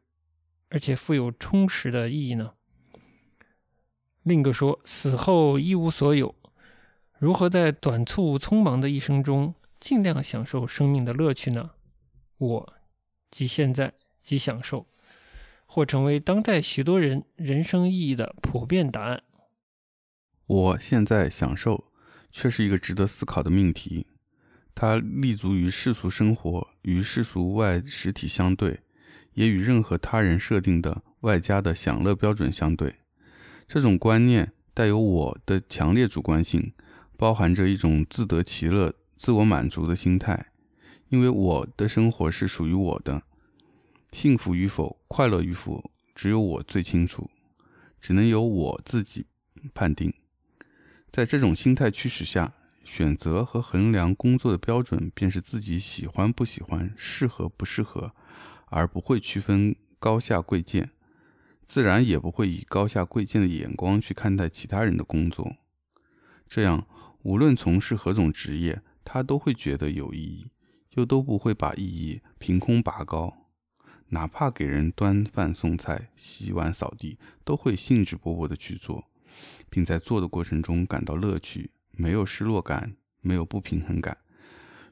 [0.70, 2.54] 而且富有充实的意义呢？
[4.22, 6.34] 另一个说，死后一无所有，
[7.18, 11.72] 如何在短促匆忙的一生中尽量享受生命的乐趣呢？
[12.38, 12.72] 我
[13.30, 14.86] 即现在即享受，
[15.66, 19.22] 或成为当代许多人人生意义的普遍答案。
[20.46, 21.90] 我现在享受，
[22.30, 24.06] 却是一个值得思考的命题。
[24.74, 28.80] 它立足于世俗生活，与世俗外实体相对，
[29.34, 32.96] 也与任何他人设定的外加的享乐标准相对。
[33.66, 36.72] 这种观念带有我的强烈主观性，
[37.16, 40.50] 包含着一种自得其乐、自我满足的心态。
[41.08, 43.22] 因为我的生活是属于我的，
[44.12, 47.30] 幸福与否、快乐与否，只有我最清楚，
[48.00, 49.26] 只能由我自己
[49.72, 50.12] 判定。
[51.14, 58.12] 在这种心态驱使下，选择和衡量工作的标准便是自己喜欢不喜欢、适合不适合，
[58.66, 60.90] 而不会区分高下贵贱，
[61.64, 65.54] 自然也不会以高下贵贱的眼光去看待其他人的工作。
[66.48, 66.84] 这样，
[67.22, 70.50] 无论从事何种职业，他都会觉得有意义，
[70.94, 73.32] 又都不会把意义凭空拔高。
[74.08, 79.04] 哪怕给人端饭送菜、洗碗扫地，都会兴致勃勃地去做。
[79.74, 84.16] 并在做的过程中感到乐趣，没有失落感，没有不平衡感，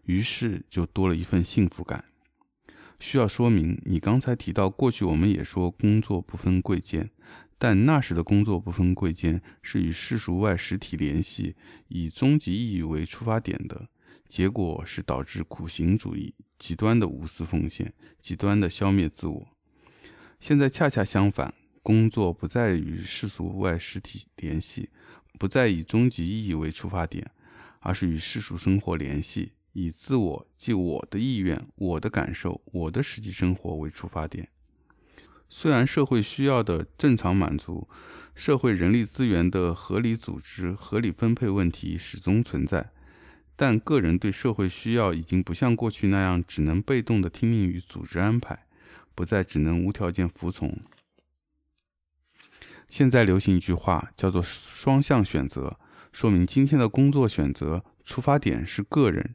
[0.07, 2.07] 于是就多了一份幸福感。
[2.99, 7.11] 需要说明，你刚才提到，过去我们也说工作不分贵贱，
[7.59, 11.55] 但那时的工作不分贵贱是与世俗外实体联系，
[11.87, 13.89] 以终极意义为出发点的，
[14.27, 19.47] 结果是导致苦行主义，极端的无私奉献，极端的消灭自我。
[20.41, 21.55] 现在恰恰相反。
[21.83, 24.89] 工作不再与世俗外实体联系，
[25.39, 27.31] 不再以终极意义为出发点，
[27.81, 34.49] 而是与世俗生活联系，以自我即我的意愿、我的感受、我的实际生活为出发点。
[35.49, 37.89] 虽然社会需要的正常满足、
[38.35, 42.91] 社会人力资源的合理组织、合理分配问题始终存在，
[43.57, 48.67] 但个人对社会需要已经不像过去那样只能被动的听命于组织安排，
[49.15, 50.79] 不再只能无条件服从。
[52.93, 55.79] 现在流行一句话，叫做“双向选择”，
[56.13, 59.35] 说明今天的工作选择出发点是个人，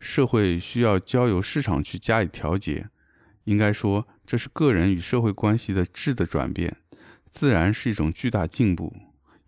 [0.00, 2.88] 社会需要交由市场去加以调节。
[3.44, 6.78] 应该说，这是个人与社会关系的质的转变，
[7.28, 8.92] 自然是一种巨大进步，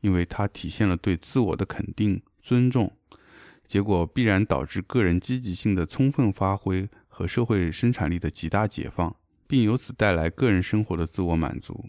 [0.03, 2.97] 因为它体现了对自我的肯定、尊重，
[3.67, 9.17] 结果必然导致个人积极性的充分发挥和社会生产力的极大解放，
[9.49, 11.87] 并由此带来个人生活的自我满足。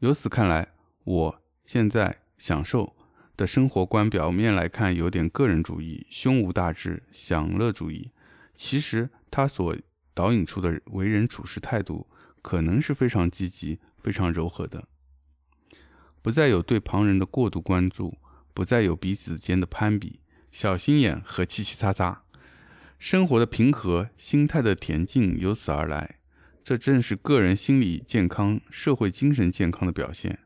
[0.00, 0.66] 由此看来，
[1.04, 2.96] 我现在享受
[3.36, 8.10] 的生活观，表面来看有点个人主义、胸无大志、享乐主义。
[8.54, 9.76] 其实，他所
[10.14, 12.08] 导引出的为人处事态度，
[12.40, 14.88] 可能是非常积极、非常柔和的。
[16.22, 18.16] 不再有对旁人的过度关注，
[18.54, 20.20] 不再有彼此间的攀比、
[20.50, 22.22] 小心眼和七七擦擦。
[22.98, 26.19] 生活的平和，心态的恬静，由此而来。
[26.62, 30.38] 这正是个人心理健康、社会精神健康的表现。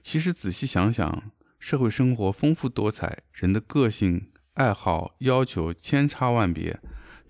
[0.00, 6.80] 其实仔细想想，社会生活丰富多彩，人的个性、爱好、要求千差万别，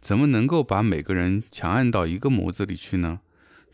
[0.01, 3.21] 怎么能够把每个人强按到一个模子里去呢？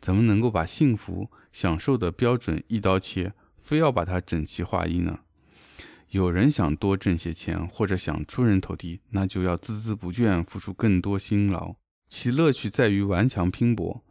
[0.00, 5.20] 怎么能够把幸福、享受的标准一刀切，非要把它整齐划一呢？
[6.10, 11.74] 有人想多挣些钱，或者想出人头地，那就要孜孜不倦，付出更多辛劳，
[12.16, 14.04] 其乐趣在于顽强拼搏。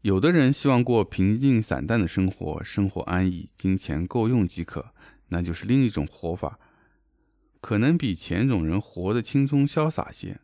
[0.00, 4.94] 有的人希望过平静散淡的生活，生活安逸，金钱够用即可，
[5.28, 6.58] 那就是另一种活法，
[7.60, 10.40] 可能比前种人活得轻松潇洒些。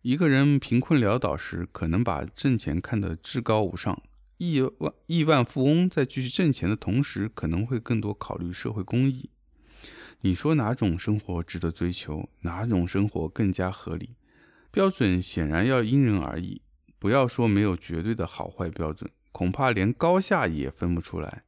[0.00, 4.02] 一个人贫困潦倒时，可能把挣钱看得至高无上；
[4.38, 9.28] 亿万亿万富翁在继续挣钱的同时，可能会更多考虑社会公益。
[10.22, 12.30] 你说哪种生活值得追求？
[12.40, 14.16] 哪种生活更加合理？
[14.76, 16.60] 标准显然要因人而异。
[16.98, 21.44] 不要说没有绝对的好坏标准，恐怕连高下也分不出来。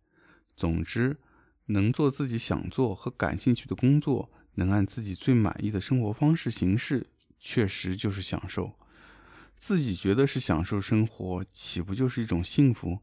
[0.57, 1.19] 总之，
[1.67, 7.07] 能做自己想做和感兴趣的工作，能按自己最满意的生活方式行事，
[7.39, 8.73] 确实就是享受。
[9.55, 12.99] 自己觉得是享受生活，岂不就是一种幸福？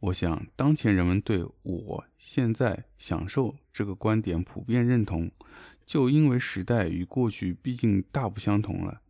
[0.00, 5.30] 我想，当前人们对我现在享受这个观点普遍认同，
[5.86, 9.00] 就因为时代与过去毕竟大不相同了。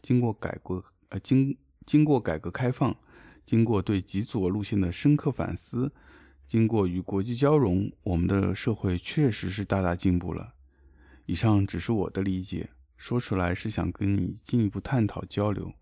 [0.00, 1.56] 经过改革，呃，经
[1.86, 2.96] 经过改革开放，
[3.44, 5.92] 经过对极左路线的深刻反思，
[6.46, 10.54] 经过与国际交融，我们的社会确实是大大进步了。
[11.26, 15.72] 以上只是我的理解，说出来是想跟你进一步探讨交流。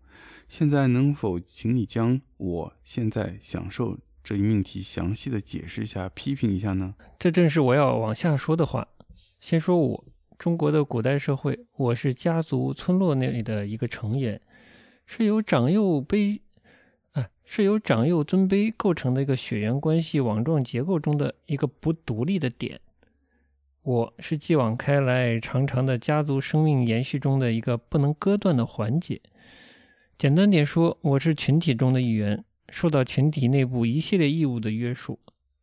[0.49, 3.97] 现在能否请你将我现在享受？
[4.23, 6.95] 这一命题详细的解释一下，批评一下呢？
[7.17, 8.85] 这正是我要往下说的话。
[9.39, 10.05] 先说我，
[10.37, 14.39] 中国的古代社会，我是家族村落内的一个成员，
[15.07, 16.39] 是由长幼卑，
[17.13, 22.79] 啊，是由长幼尊卑构成的一个血缘关系网状结构中的一个不独立的点。
[23.81, 29.19] 我是继往开来长长的家族生命延续中的一个不能割断的环节。
[30.17, 32.43] 简单点说，我是群体中的一员。
[32.69, 35.17] 受到群体内部一系列义务的约束，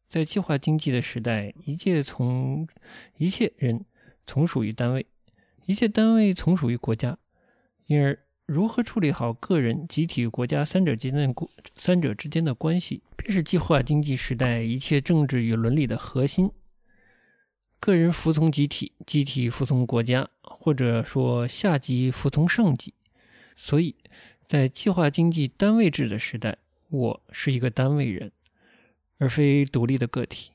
[0.09, 2.67] 在计划经济的时代，一切从
[3.19, 3.85] 一切人
[4.27, 5.07] 从属于单位，
[5.67, 7.19] 一切单位从属于国家。
[7.87, 11.35] 因而，如何处理好个人、集体与国家三者之间的
[11.75, 16.51] 三者之间的关系，便是计划经济时代一切政治与伦理的核心。
[17.81, 22.95] 个人服从集体，集体服从国家，或者说下级服从上级。
[23.57, 23.95] 所以，
[24.47, 26.59] 在计划经济单位制的时代。
[26.91, 28.31] 我是一个单位人，
[29.19, 30.53] 而非独立的个体。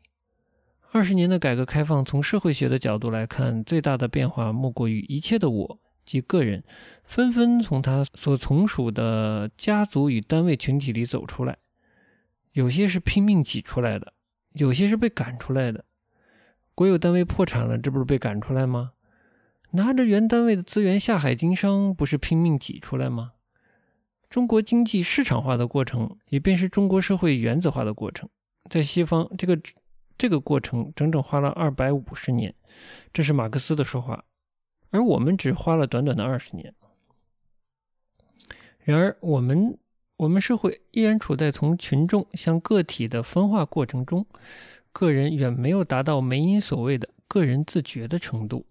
[0.92, 6.64] 二十年的改革开放，从社会学的角度来看，最大的变化莫过于一切的我及个人
[7.04, 11.60] 纷纷从他所从属的家族与单位群体里走出来。
[12.54, 14.14] 有些是拼命挤出来的，
[14.54, 15.86] 有些是被赶出来的。
[16.74, 18.94] 国有单位破产了，这不是被赶出来吗？
[19.72, 23.34] 拿着原单位的资源下海经商，不是拼命挤出来吗？
[24.28, 28.28] 中国经济市场化的过程，也便是中国社会原子化的过程。
[28.70, 29.60] 在西方，这个
[30.20, 32.54] 这个过程整整花了二百五十年，
[33.14, 34.26] 这是马克思的说话，
[34.90, 36.76] 而我们只花了短短的二十年。
[38.80, 39.80] 然而，我们
[40.18, 44.26] 我们社会依然处在从群众向个体的分化过程中，
[44.92, 48.66] 个人远没有达到梅因所谓的个人自觉的程度。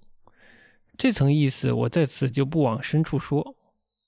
[0.98, 3.56] 这层意思，我在此就不往深处说，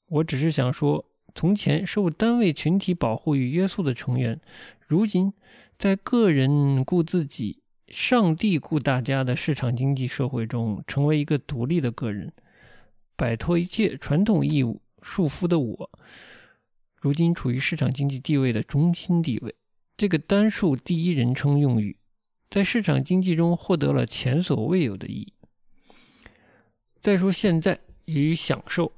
[0.09, 1.07] 我只是想说。
[1.33, 4.41] 从前受单位群体保护与约束的成员，
[4.89, 5.33] 如今
[5.81, 12.31] 在个人顾自己、上帝顾大家的市场经济社会中，成为一个独立的个人，
[13.17, 15.91] 摆脱一切传统义务束缚的我，
[16.97, 19.55] 如今处于市场经济地位的中心地位。
[19.97, 21.97] 这个单数第一人称用语，
[22.51, 25.33] 在市场经济中获得了前所未有的意义。
[27.01, 28.93] 再说现在与享受。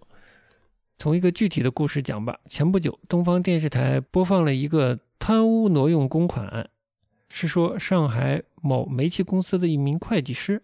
[0.98, 2.38] 从一个具体的故事讲吧。
[2.46, 6.68] 前不久，东方电视台播放了一个贪污挪用公款案，
[7.28, 10.60] 是说上海某煤气公司的一名会计师，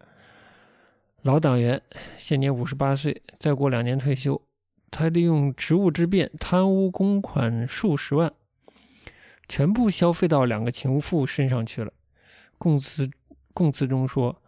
[1.23, 1.81] 老党员，
[2.17, 4.43] 现年五十八岁，再过两年退休。
[4.91, 8.33] 他利用职务之便贪污公款数十万，
[9.49, 11.93] 全部消费到两个情妇身上去了。
[12.59, 13.09] 供词
[13.55, 14.43] 供词中说，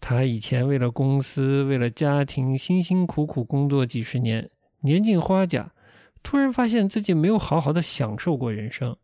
[0.00, 4.50] 他以前为了公司，为了家庭，辛辛苦苦工作几十年。
[4.80, 5.72] 年近花甲，
[6.20, 8.96] 突然发现自己没有好好的享受过人生。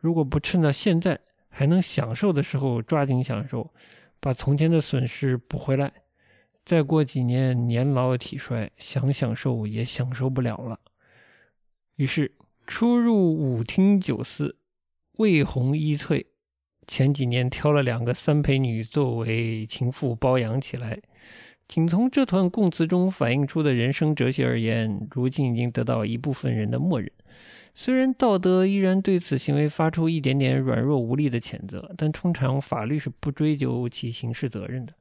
[0.00, 3.70] 如果不趁到现在还能享受的时候抓紧享受，
[4.18, 5.92] 把从前的损失补回来。
[6.64, 10.78] 再过几年年老体衰，想享受也享受不了了。
[11.96, 12.32] 于是
[12.66, 14.56] 出入舞厅酒肆，
[15.16, 16.26] 魏红衣翠。
[16.86, 21.00] 前几年挑了两个三陪女作为情妇包养起来，
[21.68, 27.10] 仅从这段供词中反映出的人生哲学而言，如今已经得到一部分人的默认。
[27.74, 34.92] 虽然道德依然对此行为发出一点点软弱无力的谴责，但通常法律是不追究其刑事责任的。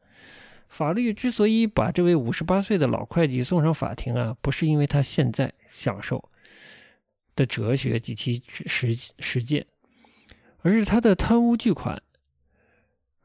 [0.70, 6.30] 法律之所以把这位五十八岁的老会计送上法庭啊，不是因为他现在享受
[7.36, 9.66] 的哲学及其实实践，
[10.62, 12.02] 而是他的贪污巨款。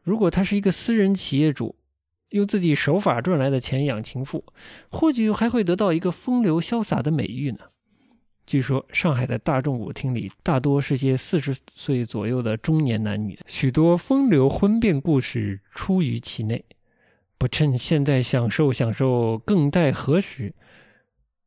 [0.03, 1.77] 如果他是一个私人企业主，
[2.31, 4.45] 用自己守法赚来的钱养情妇，
[4.89, 7.59] 或许还会得到一个风流潇洒的美誉呢。
[8.47, 16.65] 据说上海的大众舞厅里，大多是些四十岁左右的中年男女，许多风流婚变故事出于其内。
[17.39, 20.53] 不趁现在享受享受，更待何时？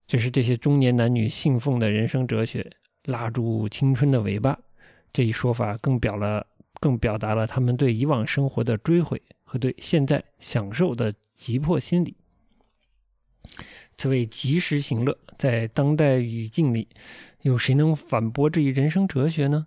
[0.07, 2.69] 这是这些中年男女信奉的人生哲学。
[3.05, 4.59] 拉住青春的尾巴，
[5.13, 6.45] 这一说法更表了，
[6.81, 12.17] 更表达了他们对以往生活的追悔和对现在享受的急迫心理。
[13.97, 16.87] 此谓及时行乐，在当代语境里，
[17.41, 19.65] 有谁能反驳这一人生哲学呢？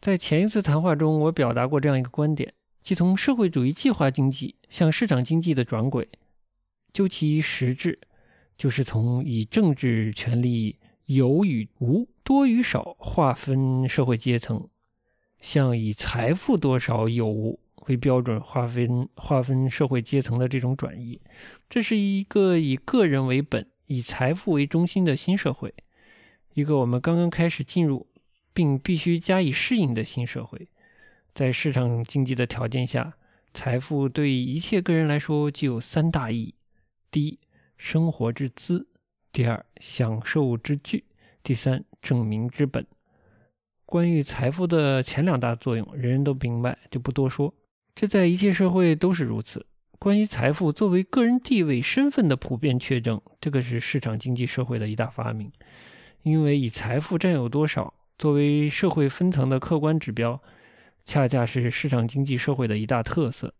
[0.00, 2.54] 在前一次谈话中，我表达过这样一个观点。
[2.84, 6.08] 即从社会主义计划经济向市场经济的转轨，
[6.92, 7.98] 究其实质，
[8.56, 14.68] 就是从以政治权力有与无、多与少划分社会阶层，
[15.40, 21.20] 向以财富多少有无为标准划分划分社会阶层的这种转移。
[21.68, 25.74] 这是一个以个人为本、以财富为中心的新社会，
[26.54, 28.06] 一个我们刚刚开始进入
[28.52, 30.68] 并必须加以适应的新社会。
[31.34, 33.14] 在市场经济的条件下，
[33.54, 36.54] 财富对一切个人来说具有三大意义：
[37.10, 37.38] 第一，
[37.78, 38.86] 生活之资；
[39.32, 41.04] 第二，享受之具；
[41.42, 42.86] 第三，证明之本。
[43.86, 47.54] 关于财富的前两大作用，人人都明白，就不多说。
[47.94, 49.66] 这在一切社会都是如此。
[49.98, 55.52] 关于财富作为个人地位、身份的普遍确证，这个是市场经济社会的一大发明。
[56.22, 60.40] 因为以财富占有多少作为社会分层的客观指标。
[61.04, 63.52] 恰恰是市场经济社会的一大特色。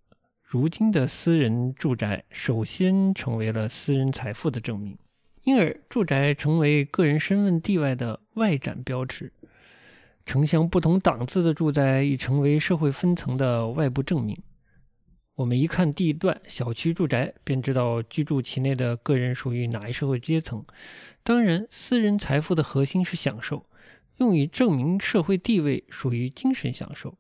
[0.44, 4.96] 如今的私人住宅首先成为了私人财富的证明，
[5.42, 9.32] 因而住宅成为个人身份地位的外展标志。
[10.24, 14.36] 城乡不同档次的住宅已成为社会分层的外部证明。
[15.34, 20.64] 我们一看地段、小区住宅，便知道居住其内的个人属于哪一社会阶层。
[21.22, 23.66] 当然，私人财富的核心是享受，
[24.18, 27.16] 用以证明社会地位属于精神享受。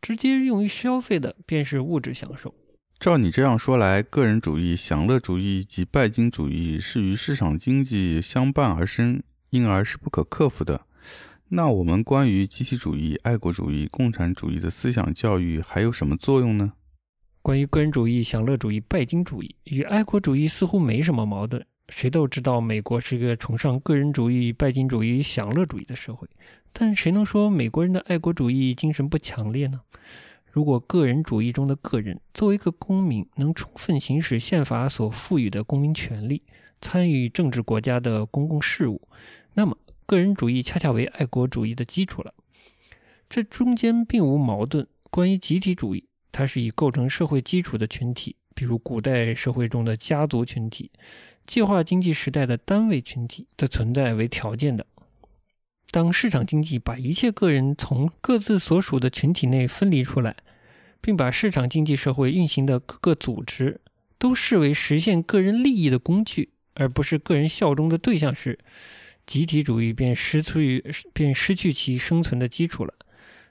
[0.00, 2.54] 直接用于消费的便是物质享受。
[2.98, 10.86] 照你这样说来，个人主义、享乐主义及拜金主义是与市场经济相伴而生，因而是不可克服的。
[11.52, 16.74] 那我们关于集体主义、爱国主义、共产主义的思想教育还有什么作用呢？
[17.42, 21.66] 关于个人主义、享乐主义、拜金主义与爱国主义似乎没什么矛盾。
[21.88, 26.28] 谁都知道，美国是一个崇尚个人主义、拜金主义、享乐主义的社会。
[26.72, 29.80] 但谁能说美国人的爱国主义精神不强烈呢？
[30.52, 36.44] 如果个人主义中的个人作为一个公民，能充分行使宪法所赋予的公民权利，
[36.80, 39.02] 参与政治国家的公共事务，
[39.54, 39.76] 那么
[40.10, 42.34] 个人主义恰恰为爱国主义的基础了。
[43.28, 44.84] 这中间并无矛盾。
[45.08, 50.90] 关于集体主义，它是以构成社会基础的群体，比如古代社会中的家族群体、
[51.46, 54.84] 计划经济时代的单位群体的存在为条件的。
[55.92, 60.34] 当市场经济把一切个人从各自所属的群体内分离出来，
[61.00, 63.80] 并把市场经济社会运行的各个组织
[64.18, 68.58] 都视为实现个人利益的工具，而不是个人效忠的对象时，
[69.30, 72.92] 集体主义便失去便失去其生存的基础了。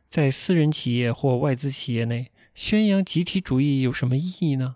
[0.10, 4.76] 在私人企业或外资企业内宣扬集体主义有什么意义呢？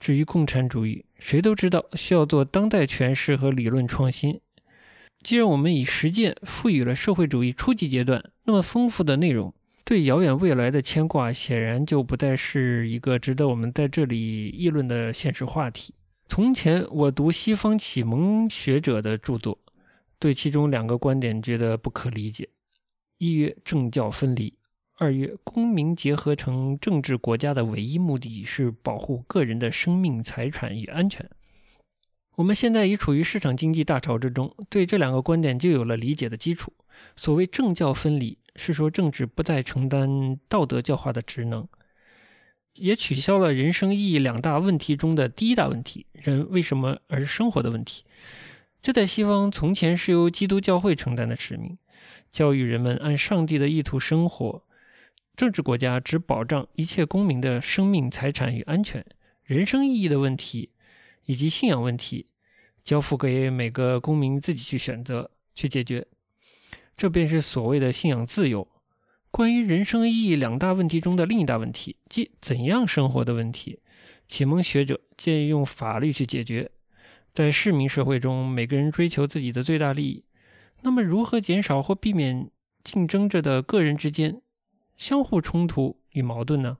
[0.00, 4.40] 至于共产主义，谁都知道需要做当代诠释和理论创新。
[5.22, 9.54] 既然我们以实践赋予了社会主义初级阶段那么丰富的内容，
[9.84, 15.94] 对遥远未来的牵挂显然就不再是一个值得我们在这里议论的现实话题。
[16.26, 19.56] 从前我读西方启蒙学者的著作，
[20.24, 22.48] 对其中两个观点觉得不可理解：
[23.18, 24.54] 一曰政教分离，
[24.96, 31.28] 二曰公民结合成政治国家的唯一目的是保护个人的生命、财产与安全。
[32.36, 36.72] 我们现在已处于市场经济大潮之中，对这两个观点就有了理解的基础。
[37.16, 41.68] 所谓政教分离，是说政治不再承担道德教化的职能，
[42.76, 48.04] 也取消了人生意义两大问题中的第一大问题——人为什么而生活的问题。
[48.84, 51.78] 这在西方从前是由基督教会承担的使命，
[52.30, 54.62] 教育人们按上帝的意图生活。
[55.34, 59.02] 政治国家只保障一切公民的生命、财产与安全，
[59.44, 60.68] 人生意义的问题
[61.24, 62.26] 以及信仰问题，
[62.84, 66.06] 交付给每个公民自己去选择、去解决。
[66.94, 68.68] 这便是所谓的信仰自由。
[69.30, 73.80] 关于人生意义两大问题中的另一大问题，即怎样生活的问题，
[74.28, 76.70] 启蒙学者建议用法律去解决。
[77.34, 80.24] 在市民社会中，每个人追求自己的最大利益，
[80.82, 82.48] 那么如何减少或避免
[82.84, 84.40] 竞争着的个人之间？
[84.96, 86.78] 相互冲突与矛盾呢？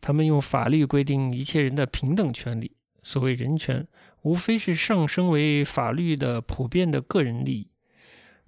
[0.00, 2.72] 他们用法律规定一切人的平等权利。
[3.04, 3.86] 所谓人权，
[4.22, 7.68] 无非是上升为法律的普遍的个人利益，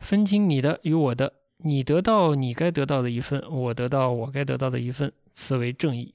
[0.01, 6.13] 分清你的与我的，你得到你该得到的一份，我得到我该得到的一份，此为正义。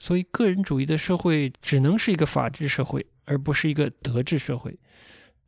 [0.00, 4.78] 所以，个人主义的社会只能是一个法治社会，而不是一个德治社会。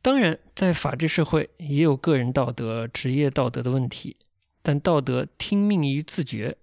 [0.03, 4.16] 当然，在法治社会也有个人道德、职业道德的问题。
[4.62, 6.59] 但道德听命于自觉，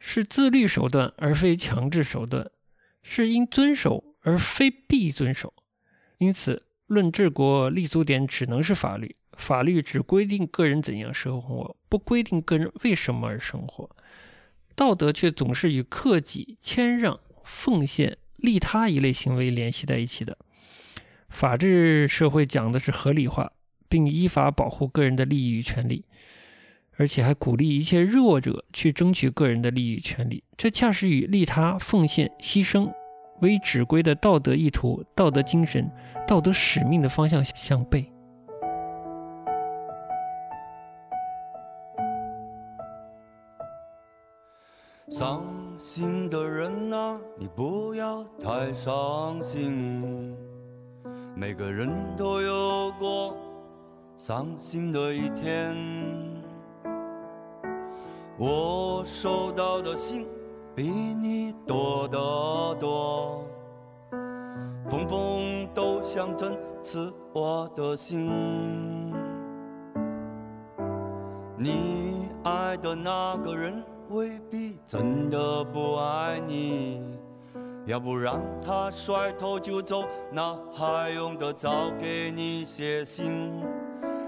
[0.00, 2.50] 是自律手段而非强制手段，
[3.02, 5.54] 是应遵守而非必遵守。
[6.18, 13.88] 因此，论治国立足点只能是法律，法律只规定个人怎样生活，不规定个人为什么而生活。
[14.74, 20.36] 道德却总是与克己、谦让、奉献、利他一类行为联系在一起的。
[21.30, 23.52] 法治社会讲的是合理化，
[23.88, 26.04] 并依法保护个人的利益与权利。
[26.98, 32.92] 而且还鼓励一切弱者去争取个人的利益与权利，这恰是与利他、奉献、牺牲
[33.40, 35.90] 为指归的道德意图、道德精神、
[36.28, 38.06] 道德使命的方向相悖。
[45.08, 45.42] 伤
[45.82, 50.32] 心的人啊，你不要太伤心，
[51.34, 53.36] 每个人都有过
[54.16, 55.76] 伤心的一天。
[58.38, 60.24] 我收到的信
[60.72, 62.16] 比你多得
[62.78, 63.44] 多，
[64.88, 69.12] 封封都想针刺我的心。
[71.58, 77.02] 你爱的那个人未必真的不爱你，
[77.86, 83.64] 要不然他甩头就走，那还用得着给你写信？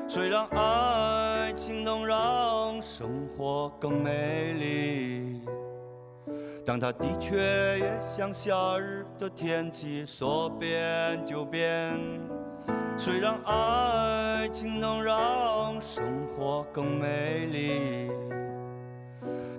[0.07, 5.41] 虽然爱情能让生活更美丽，
[6.65, 11.99] 但它的确也像夏日的天气，说变就变。
[12.97, 18.11] 虽然爱情能让生活更美丽，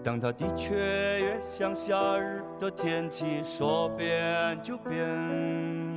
[0.04, 5.95] 当它的确也像夏日的天气，说变就变。